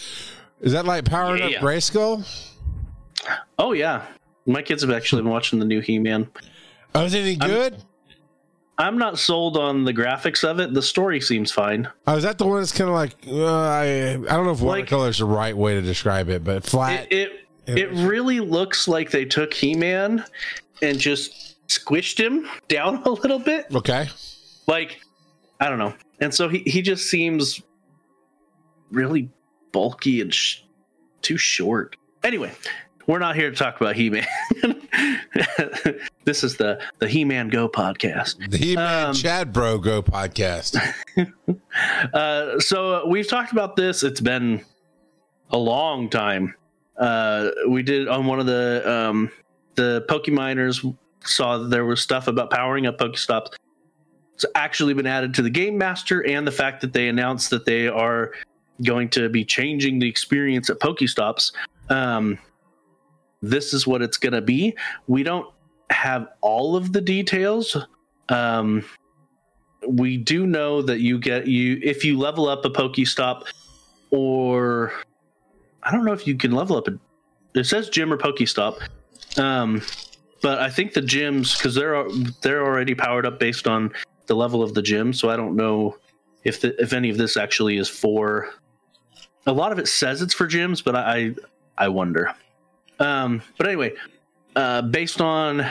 [0.61, 1.57] Is that like powering Yeah.
[1.57, 2.25] up Grayskull?
[3.59, 4.05] Oh yeah,
[4.47, 6.27] my kids have actually been watching the new He-Man.
[6.95, 7.73] Oh, is it any good?
[7.75, 7.79] I'm
[8.79, 10.73] not sold on the graphics of it.
[10.73, 11.87] The story seems fine.
[12.07, 14.61] Oh, is that the one that's kind of like uh, I I don't know if
[14.61, 17.11] Like- watercolor is the right way to describe it, but flat.
[17.11, 17.31] It
[17.65, 20.25] it, it really looks like they took He-Man
[20.81, 23.67] and just squished him down a little bit.
[23.73, 24.09] okay.
[24.67, 24.99] like
[25.61, 27.61] i don't know and so he, he just seems
[28.91, 29.29] really
[29.71, 30.59] bulky and sh-
[31.21, 32.51] too short anyway
[33.07, 34.25] we're not here to talk about he-man
[36.25, 38.49] this is the the he-man go podcast.
[38.49, 40.77] The He-Man Um, Chad Bro Go podcast.
[42.13, 44.03] uh, so we've talked about this.
[44.03, 44.63] It's been
[45.49, 46.55] a long time.
[46.97, 49.31] Uh, we did on one of the um,
[49.75, 53.47] the pokeminers saw that there was stuff about powering up pokestops.
[54.35, 57.65] It's actually been added to the game master and the fact that they announced that
[57.65, 58.31] they are
[58.83, 61.51] going to be changing the experience at pokestops.
[61.89, 62.39] Um,
[63.43, 64.75] this is what it's going to be
[65.07, 65.47] we don't
[65.89, 67.77] have all of the details
[68.29, 68.83] um,
[69.87, 73.43] we do know that you get you if you level up a pokestop
[74.11, 74.93] or
[75.83, 76.97] i don't know if you can level up a
[77.53, 78.79] it says gym or pokestop
[79.37, 79.81] um
[80.41, 82.05] but i think the gyms because they're
[82.41, 83.91] they're already powered up based on
[84.27, 85.97] the level of the gym, so I don't know
[86.43, 88.49] if the, if any of this actually is for.
[89.45, 91.35] A lot of it says it's for gyms, but I
[91.77, 92.33] I wonder.
[92.99, 93.93] Um, but anyway,
[94.55, 95.65] uh, based on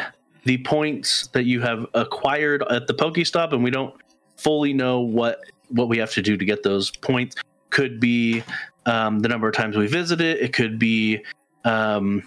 [0.44, 3.94] the points that you have acquired at the Pokestop, and we don't
[4.36, 7.36] fully know what what we have to do to get those points.
[7.70, 8.42] Could be
[8.86, 10.40] um, the number of times we visit it.
[10.40, 11.22] It could be,
[11.64, 12.22] um,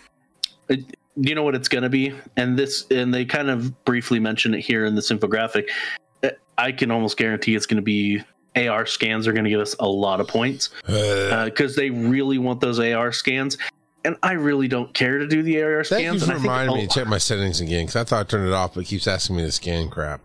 [0.70, 4.20] it, you know what it's going to be, and this and they kind of briefly
[4.20, 5.70] mention it here in this infographic.
[6.24, 8.24] Uh, I can almost guarantee it's going to be
[8.56, 12.38] AR scans are going to give us a lot of points because uh, they really
[12.38, 13.58] want those AR scans.
[14.06, 16.02] And I really don't care to do the AR scans.
[16.02, 18.48] Thank you for reminding me to check my settings again because I thought I turned
[18.48, 20.22] it off, but it keeps asking me to scan crap.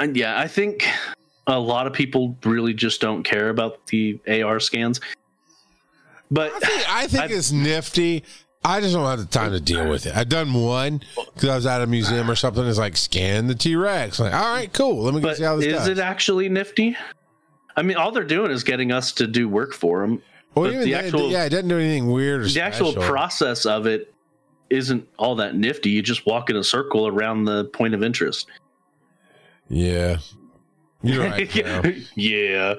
[0.00, 0.88] And yeah, I think
[1.46, 5.00] a lot of people really just don't care about the AR scans.
[6.30, 8.24] But I think, I think it's nifty.
[8.64, 10.16] I just don't have the time to deal with it.
[10.16, 11.02] I've done one
[11.34, 12.66] because I was at a museum or something.
[12.66, 14.18] It's like scan the T Rex.
[14.18, 15.02] Like, all right, cool.
[15.02, 15.88] Let me but see how this is does.
[15.88, 16.96] it actually nifty?
[17.76, 20.22] I mean, all they're doing is getting us to do work for them.
[20.56, 22.44] Well, the actual, yeah, it doesn't do anything weird.
[22.44, 22.88] the special.
[22.88, 24.14] actual process of it
[24.70, 25.90] isn't all that nifty.
[25.90, 28.48] You just walk in a circle around the point of interest.
[29.68, 30.18] Yeah,
[31.02, 31.54] you're right.
[32.16, 32.74] yeah.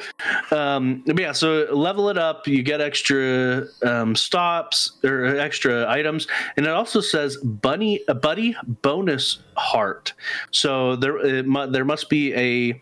[0.51, 1.32] Um, yeah.
[1.32, 2.47] So level it up.
[2.47, 8.55] You get extra um, stops or extra items, and it also says bunny a buddy
[8.82, 10.13] bonus heart.
[10.51, 12.82] So there mu- there must be a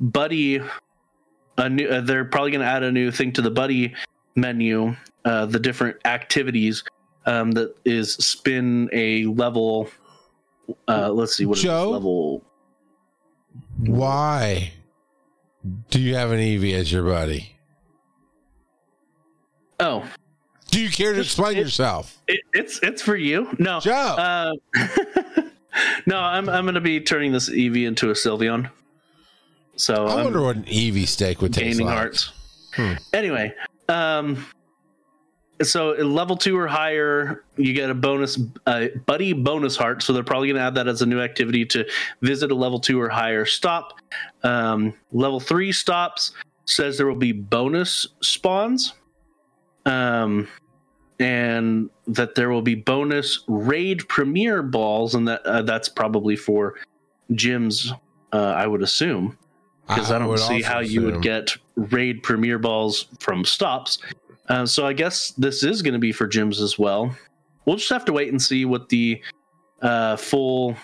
[0.00, 0.60] buddy.
[1.56, 1.88] A new.
[1.88, 3.94] Uh, they're probably going to add a new thing to the buddy
[4.36, 4.94] menu.
[5.24, 6.82] Uh, the different activities
[7.26, 9.90] um, that is spin a level.
[10.86, 11.90] Uh, let's see what Joe?
[11.90, 12.44] level.
[13.78, 14.72] Why?
[15.90, 17.56] Do you have an Eevee as your buddy?
[19.80, 20.08] Oh.
[20.70, 22.18] Do you care to explain it, yourself?
[22.26, 23.48] It, it's it's for you.
[23.58, 23.80] No.
[23.80, 23.92] Joe.
[23.92, 24.52] Uh,
[26.06, 28.70] no, I'm I'm gonna be turning this Eevee into a Sylveon.
[29.76, 31.94] So I wonder I'm what an Eevee steak would taste like.
[31.94, 32.32] hearts.
[32.74, 32.94] Hmm.
[33.12, 33.54] Anyway,
[33.88, 34.44] um,
[35.62, 40.02] so level two or higher, you get a bonus, uh, buddy bonus heart.
[40.02, 41.84] So they're probably going to add that as a new activity to
[42.22, 43.98] visit a level two or higher stop.
[44.42, 46.32] Um, level three stops
[46.66, 48.94] says there will be bonus spawns,
[49.86, 50.46] um,
[51.18, 56.76] and that there will be bonus raid premier balls, and that uh, that's probably for
[57.32, 57.90] gyms.
[58.30, 59.38] Uh, I would assume
[59.88, 60.92] because I, I, don't see how assume.
[60.92, 63.98] you would get raid premier balls from stops.
[64.48, 67.14] Uh, so I guess this is going to be for gyms as well.
[67.64, 69.22] We'll just have to wait and see what the
[69.82, 70.74] uh, full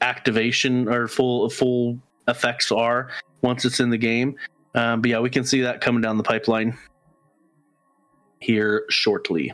[0.00, 3.10] activation or full full effects are
[3.42, 4.36] once it's in the game.
[4.74, 6.76] Um, but yeah, we can see that coming down the pipeline
[8.40, 9.52] here shortly.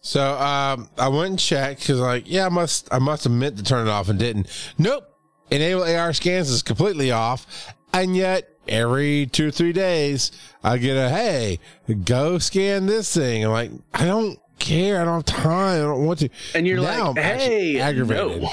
[0.00, 3.56] So um, I went and checked because, like, yeah, I must I must have meant
[3.56, 4.48] to turn it off and didn't.
[4.78, 5.04] Nope,
[5.50, 7.46] enable AR scans is completely off,
[7.92, 11.60] and yet every two or three days, I get a hey,
[12.04, 13.44] go scan this thing.
[13.44, 15.00] I'm like, I don't care.
[15.00, 15.80] I don't have time.
[15.80, 16.28] I don't want to.
[16.54, 18.42] And you're now like, I'm hey, aggravated.
[18.42, 18.50] No.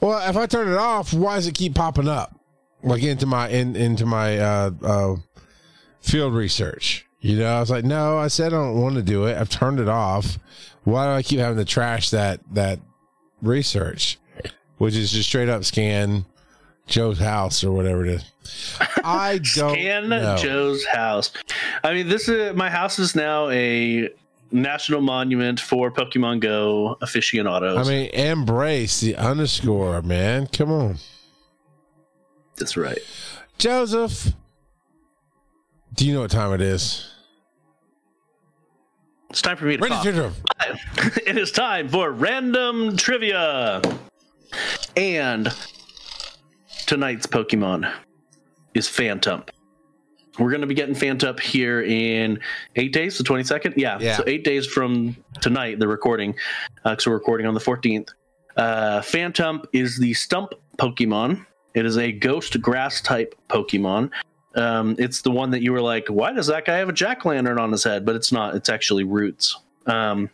[0.00, 2.38] Well, if I turn it off, why does it keep popping up?
[2.82, 5.16] Like into my in into my uh, uh,
[6.00, 7.06] field research.
[7.20, 9.36] You know, I was like, no, I said I don't want to do it.
[9.36, 10.38] I've turned it off.
[10.84, 12.78] Why do I keep having to trash that that
[13.42, 14.18] research,
[14.76, 16.24] which is just straight up scan
[16.88, 18.24] Joe's house or whatever it is.
[19.04, 20.36] I don't scan know.
[20.36, 21.32] Joe's house.
[21.84, 24.08] I mean, this is my house is now a
[24.50, 27.86] national monument for Pokemon Go aficionados.
[27.86, 30.46] I mean, embrace the underscore, man.
[30.46, 30.96] Come on.
[32.56, 32.98] That's right.
[33.58, 34.32] Joseph,
[35.94, 37.10] do you know what time it is?
[39.30, 40.34] It's time for me to Random
[41.26, 43.82] it is time for random trivia.
[44.96, 45.54] And
[46.88, 47.92] tonight's Pokemon
[48.74, 49.50] is Phantump.
[50.38, 52.40] We're going to be getting Phantump here in
[52.76, 53.74] eight days, the 22nd.
[53.76, 53.98] Yeah.
[54.00, 54.16] yeah.
[54.16, 56.34] So eight days from tonight, the recording.
[56.84, 58.08] Uh, so we're recording on the 14th.
[58.56, 61.44] Uh, Phantump is the stump Pokemon.
[61.74, 64.10] It is a ghost grass type Pokemon.
[64.54, 67.24] Um, it's the one that you were like, why does that guy have a jack
[67.26, 68.06] lantern on his head?
[68.06, 68.54] But it's not.
[68.54, 69.60] It's actually roots.
[69.86, 70.30] Um,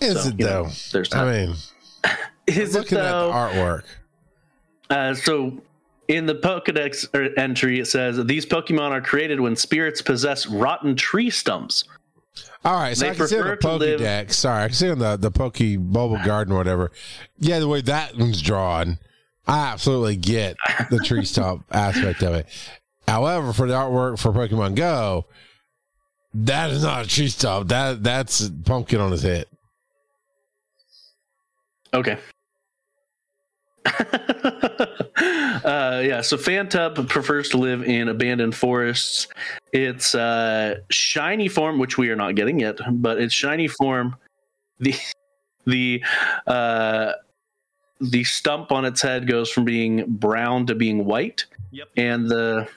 [0.00, 0.64] is so, it though?
[0.64, 1.14] Know, there's.
[1.14, 1.56] I mean,
[2.48, 3.32] is looking it though?
[3.32, 3.84] at the artwork.
[4.92, 5.58] Uh, so
[6.08, 11.30] in the Pokedex entry, it says these Pokemon are created when spirits possess rotten tree
[11.30, 11.84] stumps.
[12.64, 13.98] All right, so they I can see on the Pokedex.
[14.00, 14.32] Live...
[14.32, 16.92] Sorry, I can see on the the Poke Bubble Garden or whatever.
[17.38, 18.98] Yeah, the way that one's drawn,
[19.46, 20.56] I absolutely get
[20.90, 22.46] the tree stump aspect of it.
[23.08, 25.26] However, for the artwork for Pokemon Go,
[26.34, 27.68] that is not a tree stump.
[27.68, 29.46] That that's a pumpkin on his head.
[31.94, 32.18] Okay.
[35.64, 39.28] uh, yeah, so Phantump prefers to live in abandoned forests.
[39.72, 44.16] Its uh, shiny form, which we are not getting yet, but its shiny form,
[44.78, 44.94] the
[45.66, 46.02] the
[46.46, 47.12] uh,
[48.00, 51.88] the stump on its head goes from being brown to being white, Yep.
[51.96, 52.68] and the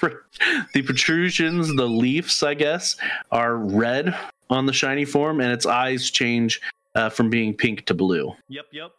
[0.00, 2.96] the protrusions, the leaves, I guess,
[3.30, 4.14] are red
[4.50, 6.60] on the shiny form, and its eyes change
[6.94, 8.34] uh, from being pink to blue.
[8.48, 8.66] Yep.
[8.72, 8.92] Yep.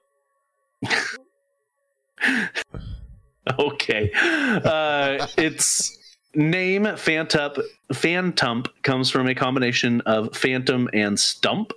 [3.60, 4.10] Okay.
[4.14, 5.98] Uh, its
[6.34, 7.62] name, Phantup,
[7.92, 11.74] Phantump, comes from a combination of phantom and stump.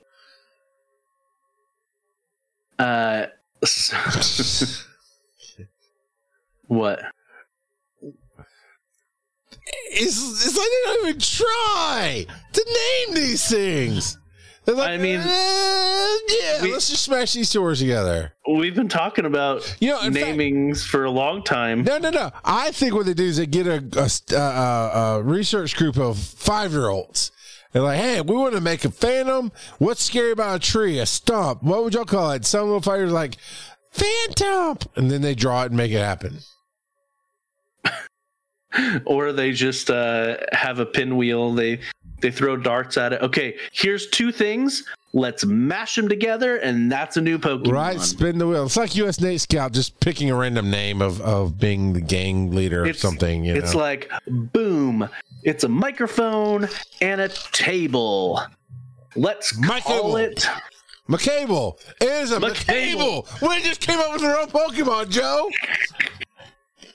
[2.78, 3.26] Uh,
[6.66, 7.00] what?
[9.88, 12.64] It's like they don't even try to
[13.08, 14.18] name these things.
[14.66, 18.32] Like, I mean, "Eh, yeah, we- let's just smash these words together.
[18.48, 21.84] We've been talking about You know, in fact- namings for a long time.
[21.84, 22.32] No, no, no.
[22.44, 25.76] I think what they do is they get a, a, st- uh, uh, a research
[25.76, 27.30] group of five year olds.
[27.72, 29.52] They're like, hey, we want to make a phantom.
[29.78, 30.98] What's scary about a tree?
[30.98, 31.62] A stump.
[31.62, 32.44] What would y'all call it?
[32.44, 33.36] Some little fighters like,
[33.92, 34.78] phantom.
[34.96, 36.38] And then they draw it and make it happen.
[39.06, 41.52] or they just uh, have a pinwheel.
[41.54, 41.80] They
[42.20, 43.22] they throw darts at it.
[43.22, 44.84] Okay, here's two things.
[45.12, 47.72] Let's mash them together, and that's a new Pokemon.
[47.72, 48.00] Right?
[48.00, 48.66] Spin the wheel.
[48.66, 52.50] It's like US Nate Scout just picking a random name of, of being the gang
[52.50, 53.44] leader or It's- something.
[53.44, 53.80] You It's know?
[53.80, 55.08] like boom.
[55.42, 56.68] It's a microphone
[57.00, 58.42] and a table.
[59.14, 60.16] Let's My call table.
[60.16, 60.46] it.
[61.08, 61.78] McCable.
[62.00, 63.24] It is a McCable.
[63.26, 63.48] McCable.
[63.48, 65.48] We just came up with our own Pokemon, Joe.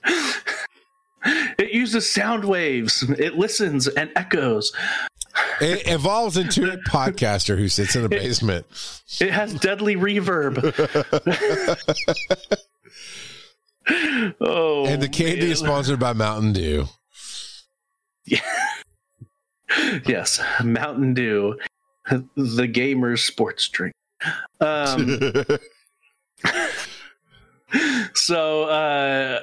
[1.23, 3.03] It uses sound waves.
[3.03, 4.71] It listens and echoes.
[5.59, 8.65] It evolves into a podcaster who sits in the basement.
[9.19, 10.57] It has deadly reverb.
[14.41, 15.51] oh, And the candy man.
[15.51, 16.87] is sponsored by Mountain Dew.
[20.05, 21.57] yes, Mountain Dew,
[22.35, 23.93] the gamer's sports drink.
[24.59, 25.19] Um,
[28.13, 29.39] so uh,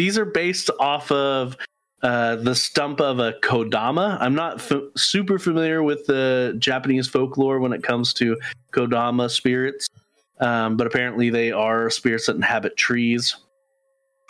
[0.00, 1.58] these are based off of
[2.02, 4.16] uh, the stump of a kodama.
[4.18, 8.38] I'm not f- super familiar with the Japanese folklore when it comes to
[8.72, 9.88] kodama spirits,
[10.40, 13.36] um, but apparently they are spirits that inhabit trees.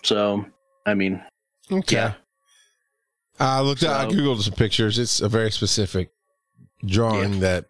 [0.03, 0.45] So,
[0.87, 1.23] I mean,
[1.71, 1.95] okay.
[1.95, 2.15] yeah.
[3.39, 4.99] I looked at, I googled some pictures.
[4.99, 6.11] It's a very specific
[6.85, 7.67] drawing that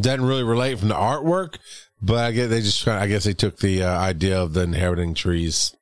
[0.00, 1.58] doesn't really relate from the artwork,
[2.02, 4.62] but I guess they just kind I guess they took the uh, idea of the
[4.62, 5.74] inheriting trees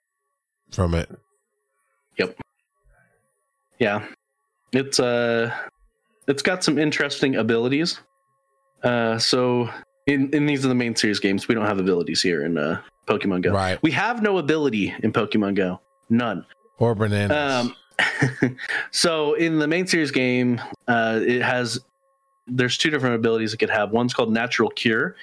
[0.70, 1.10] from it.
[2.18, 2.36] Yep.
[3.78, 4.04] Yeah
[4.72, 5.54] it's uh
[6.26, 8.00] it's got some interesting abilities
[8.82, 9.70] uh so
[10.06, 12.80] in in these are the main series games we don't have abilities here in uh
[13.06, 13.80] pokemon go Right.
[13.82, 16.44] we have no ability in pokemon go none
[16.78, 17.70] Or bananas.
[17.70, 18.56] um
[18.90, 21.78] so in the main series game uh it has
[22.48, 25.14] there's two different abilities it could have one's called natural cure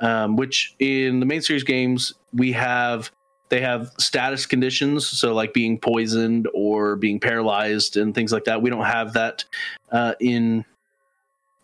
[0.00, 3.10] um, which in the main series games we have
[3.48, 5.06] they have status conditions.
[5.06, 8.60] So like being poisoned or being paralyzed and things like that.
[8.60, 9.44] We don't have that
[9.92, 10.64] uh, in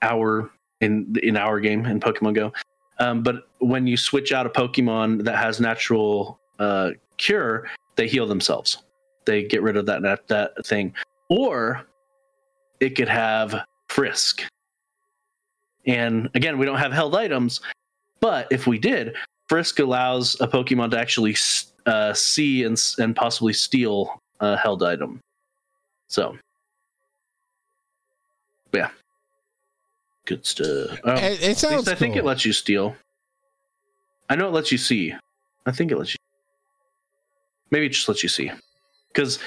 [0.00, 2.52] our in in our game in pokemon go.
[2.98, 8.26] Um, but when you switch out a pokemon that has natural uh, cure they heal
[8.26, 8.78] themselves.
[9.24, 10.94] They get rid of that that, that thing.
[11.28, 11.86] Or
[12.80, 14.42] it could have frisk.
[15.86, 17.60] And again we don't have held items
[18.22, 19.14] but if we did
[19.48, 21.36] frisk allows a pokemon to actually
[21.84, 25.20] uh, see and, and possibly steal a held item.
[26.08, 26.38] So.
[28.72, 28.88] Yeah.
[30.24, 30.98] Good stuff.
[31.04, 32.96] Oh, it, it sounds i think it lets you steal.
[34.30, 35.14] I know it lets you see.
[35.66, 36.18] I think it lets you.
[37.70, 38.50] Maybe it just lets you see.
[39.12, 39.40] Because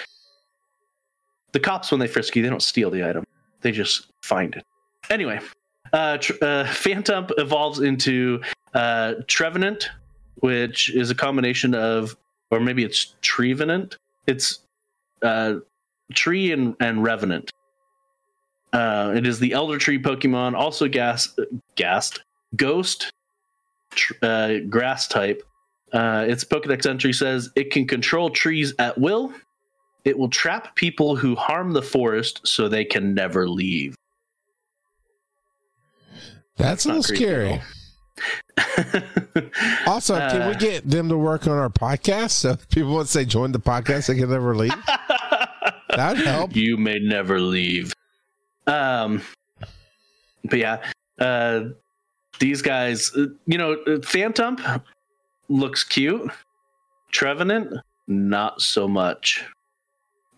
[1.53, 3.23] the cops when they frisk you they don't steal the item.
[3.61, 4.63] They just find it.
[5.09, 5.39] Anyway
[5.93, 8.41] uh, tr- uh Phantump evolves into
[8.75, 9.89] uh trevenant
[10.35, 12.15] which is a combination of
[12.51, 13.97] or maybe it's trevenant
[14.27, 14.59] it's
[15.23, 15.55] uh
[16.13, 17.51] tree and and revenant
[18.73, 21.35] uh it is the elder tree pokemon also gas
[21.75, 22.23] gassed
[22.55, 23.11] ghost
[23.91, 25.41] tr- uh grass type
[25.95, 29.33] uh, its Pokedex entry says it can control trees at will.
[30.03, 33.95] It will trap people who harm the forest so they can never leave.
[36.57, 37.49] That's a little scary.
[37.53, 37.63] at
[39.87, 42.31] Also, can we Uh, get them to work on our podcast?
[42.31, 44.73] So people once they join the podcast, they can never leave.
[45.89, 46.55] That'd help.
[46.55, 47.93] you may never leave.
[48.67, 49.21] Um,
[50.43, 50.83] but yeah,
[51.19, 51.65] uh,
[52.39, 54.83] these guys, uh, you know, uh, Phantump
[55.47, 56.29] looks cute.
[57.11, 57.73] Trevenant,
[58.07, 59.43] not so much.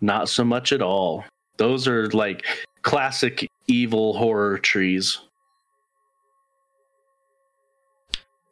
[0.02, 1.24] Not so much at all.
[1.58, 2.46] Those are like
[2.84, 5.20] classic evil horror trees.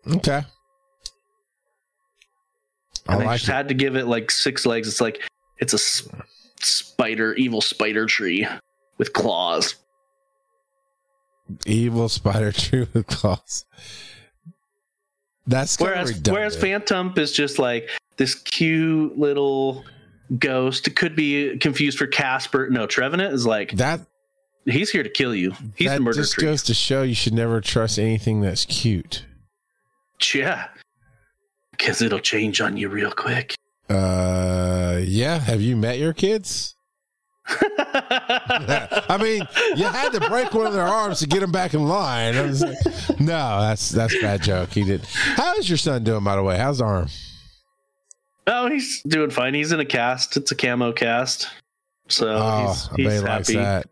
[0.08, 0.42] Okay.
[3.08, 3.54] I And I just it.
[3.54, 4.88] had to give it like six legs.
[4.88, 5.22] It's like
[5.60, 6.08] it's a s-
[6.60, 8.48] spider, evil spider tree
[8.98, 9.76] with claws.
[11.66, 13.66] Evil spider tree with claws.
[15.48, 19.84] That's Whereas whereas Phantump is just like this cute little
[20.40, 20.88] ghost.
[20.88, 22.68] It could be confused for Casper.
[22.72, 24.02] No, Trevenant is like that
[24.66, 25.52] he's here to kill you.
[25.76, 26.46] He's that the murder just tree.
[26.46, 29.24] goes to show you should never trust anything that's cute.
[30.34, 30.68] Yeah.
[31.72, 33.56] Because it'll change on you real quick.
[33.90, 35.40] Uh, yeah.
[35.40, 36.76] Have you met your kids?
[37.48, 41.88] I mean, you had to break one of their arms to get them back in
[41.88, 42.36] line.
[42.36, 42.78] I was like,
[43.20, 44.70] no, that's that's a bad joke.
[44.70, 45.06] He did.
[45.06, 46.58] How is your son doing, by the way?
[46.58, 47.08] How's the arm?
[48.48, 49.54] oh, he's doing fine.
[49.54, 50.38] He's in a cast.
[50.38, 51.50] It's a camo cast.
[52.08, 53.56] So oh, he's, he's he happy.
[53.56, 53.90] That.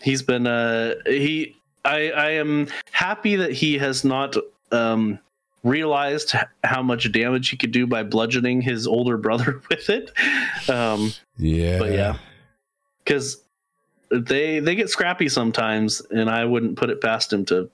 [0.00, 4.36] He's been uh he I I am happy that he has not
[4.72, 5.18] um
[5.64, 6.34] realized
[6.64, 10.10] how much damage he could do by bludgeoning his older brother with it.
[10.68, 11.78] Um Yeah.
[11.78, 12.16] but yeah.
[13.06, 13.38] Cuz
[14.10, 17.70] they they get scrappy sometimes and I wouldn't put it past him to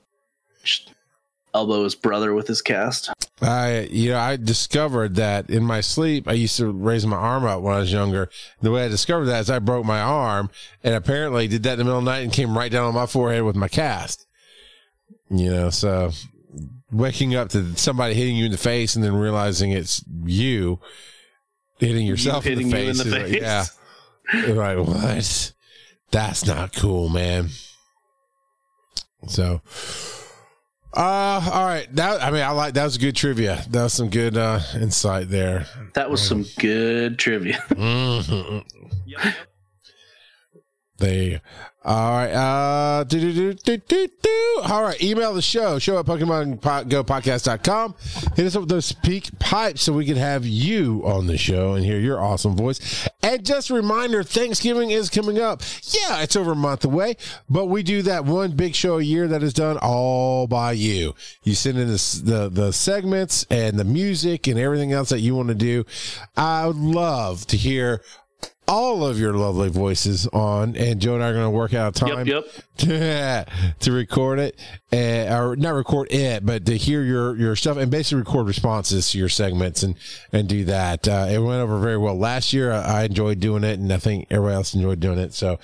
[1.55, 3.11] elbow his brother with his cast.
[3.41, 7.45] I, you know, I discovered that in my sleep, I used to raise my arm
[7.45, 8.29] up when I was younger.
[8.61, 10.51] The way I discovered that is I broke my arm
[10.83, 12.95] and apparently did that in the middle of the night and came right down on
[12.95, 14.27] my forehead with my cast.
[15.31, 16.11] You know, so
[16.93, 20.79] waking up to somebody hitting you in the face and then realizing it's you
[21.79, 23.05] hitting yourself hitting in the you in face.
[23.05, 23.65] the is like, yeah.
[24.33, 25.53] You're like, what?
[26.11, 27.49] That's not cool, man.
[29.27, 29.61] So,
[30.95, 31.87] uh, all right.
[31.97, 33.65] That I mean, I like that was good trivia.
[33.71, 35.67] That was some good uh insight there.
[35.95, 37.57] That was some good trivia.
[37.71, 38.65] Mhm.
[40.99, 41.41] There.
[41.85, 42.31] All right.
[42.31, 44.61] Uh, do, do, do, do, do.
[44.63, 45.03] All right.
[45.03, 47.95] Email the show, show at PokemonGoPodcast.com.
[48.37, 51.75] Hit us up with those speak pipes so we can have you on the show
[51.75, 53.09] and hear your awesome voice.
[53.23, 55.63] And just a reminder Thanksgiving is coming up.
[55.83, 57.17] Yeah, it's over a month away,
[57.51, 61.15] but we do that one big show a year that is done all by you.
[61.43, 65.35] You send in the, the, the segments and the music and everything else that you
[65.35, 65.85] want to do.
[66.37, 68.01] I would love to hear
[68.67, 71.97] all of your lovely voices on, and Joe and I are going to work out
[71.97, 72.45] a time Yep,
[72.79, 73.51] yep.
[73.81, 74.59] to record it,
[74.93, 79.11] uh, or not record it, but to hear your your stuff and basically record responses
[79.11, 79.97] to your segments and
[80.33, 81.07] and do that.
[81.07, 82.73] Uh, it went over very well last year.
[82.73, 85.35] I, I enjoyed doing it, and I think everybody else enjoyed doing it.
[85.35, 85.59] So,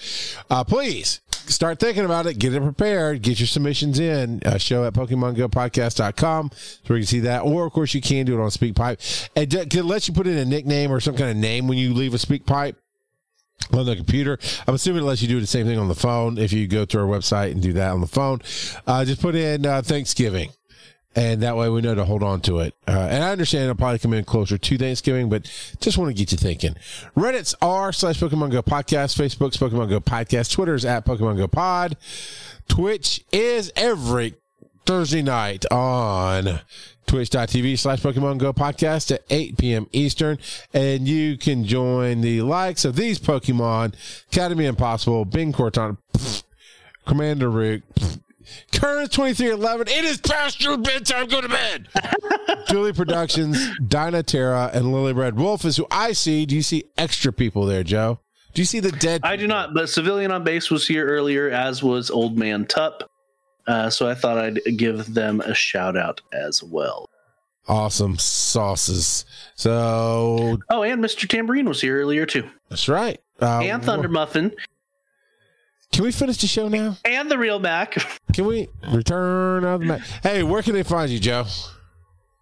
[0.50, 2.38] uh, please start thinking about it.
[2.38, 3.22] Get it prepared.
[3.22, 4.40] Get your submissions in.
[4.44, 7.40] Uh, show at PokemonGoPodcast.com so we can see that.
[7.40, 9.28] Or, of course, you can do it on SpeakPipe.
[9.36, 11.94] And it let you put in a nickname or some kind of name when you
[11.94, 12.76] leave a SpeakPipe
[13.72, 14.38] on the computer.
[14.66, 16.84] I'm assuming it lets you do the same thing on the phone if you go
[16.84, 18.40] to our website and do that on the phone.
[18.86, 20.50] Uh, just put in uh, Thanksgiving.
[21.16, 22.72] And that way we know to hold on to it.
[22.86, 25.42] Uh, and I understand it'll probably come in closer to Thanksgiving, but
[25.80, 26.76] just want to get you thinking.
[27.16, 29.18] Reddit's r slash Pokemon Go podcast.
[29.18, 30.52] Facebook's Pokemon Go podcast.
[30.52, 31.96] Twitter's at Pokemon Go pod.
[32.68, 34.34] Twitch is every
[34.86, 36.60] Thursday night on
[37.06, 39.86] twitch.tv slash Pokemon Go podcast at 8 p.m.
[39.92, 40.38] Eastern.
[40.72, 43.94] And you can join the likes of these Pokemon,
[44.32, 45.96] Academy Impossible, Bing Cortana,
[47.06, 47.82] Commander Rook,
[48.72, 49.88] Current 2311.
[49.88, 51.26] It is past your bedtime.
[51.28, 51.88] Go to bed.
[52.68, 56.46] Julie Productions, Dinah Terra, and Lily Red Wolf is who I see.
[56.46, 58.20] Do you see extra people there, Joe?
[58.54, 59.20] Do you see the dead?
[59.22, 63.08] I do not, but Civilian on Base was here earlier, as was Old Man Tup.
[63.70, 67.08] Uh, so I thought I'd give them a shout out as well.
[67.68, 69.24] Awesome sauces.
[69.54, 71.28] So Oh, and Mr.
[71.28, 73.20] Tambourine was here earlier too, that's right.
[73.40, 74.52] Uh, and Thunder Muffin,
[75.92, 76.96] Can we finish the show now?
[77.04, 77.96] and the Real Mac,
[78.32, 81.44] Can we return of the ma- Hey, where can they find you, Joe?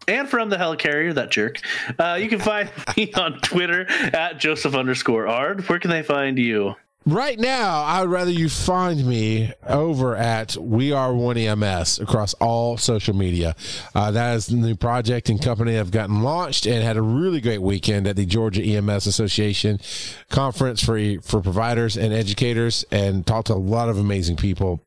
[0.07, 1.61] and from the Helicarrier, that jerk.
[1.99, 5.69] Uh, you can find me on Twitter at Joseph underscore Ard.
[5.69, 6.75] Where can they find you?
[7.09, 12.35] Right now, I would rather you find me over at We Are One EMS across
[12.35, 13.57] all social media.
[13.95, 17.41] Uh, that is the new project and company I've gotten launched and had a really
[17.41, 19.81] great weekend at the Georgia EMS Association
[20.29, 24.85] conference for for providers and educators, and talked to a lot of amazing people.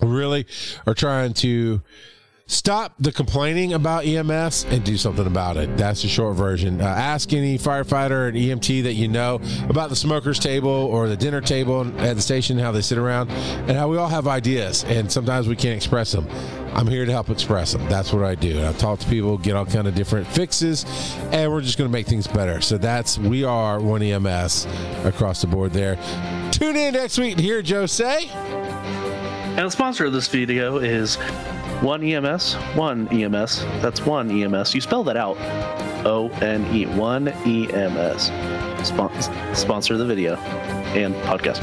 [0.00, 0.46] Really
[0.84, 1.80] are trying to
[2.48, 5.76] stop the complaining about EMS and do something about it.
[5.76, 6.80] That's the short version.
[6.80, 11.16] Uh, ask any firefighter and EMT that you know about the smokers table or the
[11.16, 14.84] dinner table at the station, how they sit around, and how we all have ideas,
[14.84, 16.28] and sometimes we can't express them.
[16.72, 17.84] I'm here to help express them.
[17.88, 18.64] That's what I do.
[18.64, 20.84] I talk to people, get all kind of different fixes,
[21.32, 22.60] and we're just going to make things better.
[22.60, 24.66] So that's we are one EMS
[25.04, 25.96] across the board there.
[26.52, 28.28] Tune in next week to hear Joe say.
[28.28, 31.16] And the sponsor of this video is
[31.82, 32.54] One EMS.
[32.74, 33.60] One EMS.
[33.82, 34.74] That's One EMS.
[34.74, 35.36] You spell that out.
[36.06, 36.86] O N E.
[36.86, 38.30] One EMS.
[38.86, 41.62] Spon- sponsor the video and podcast.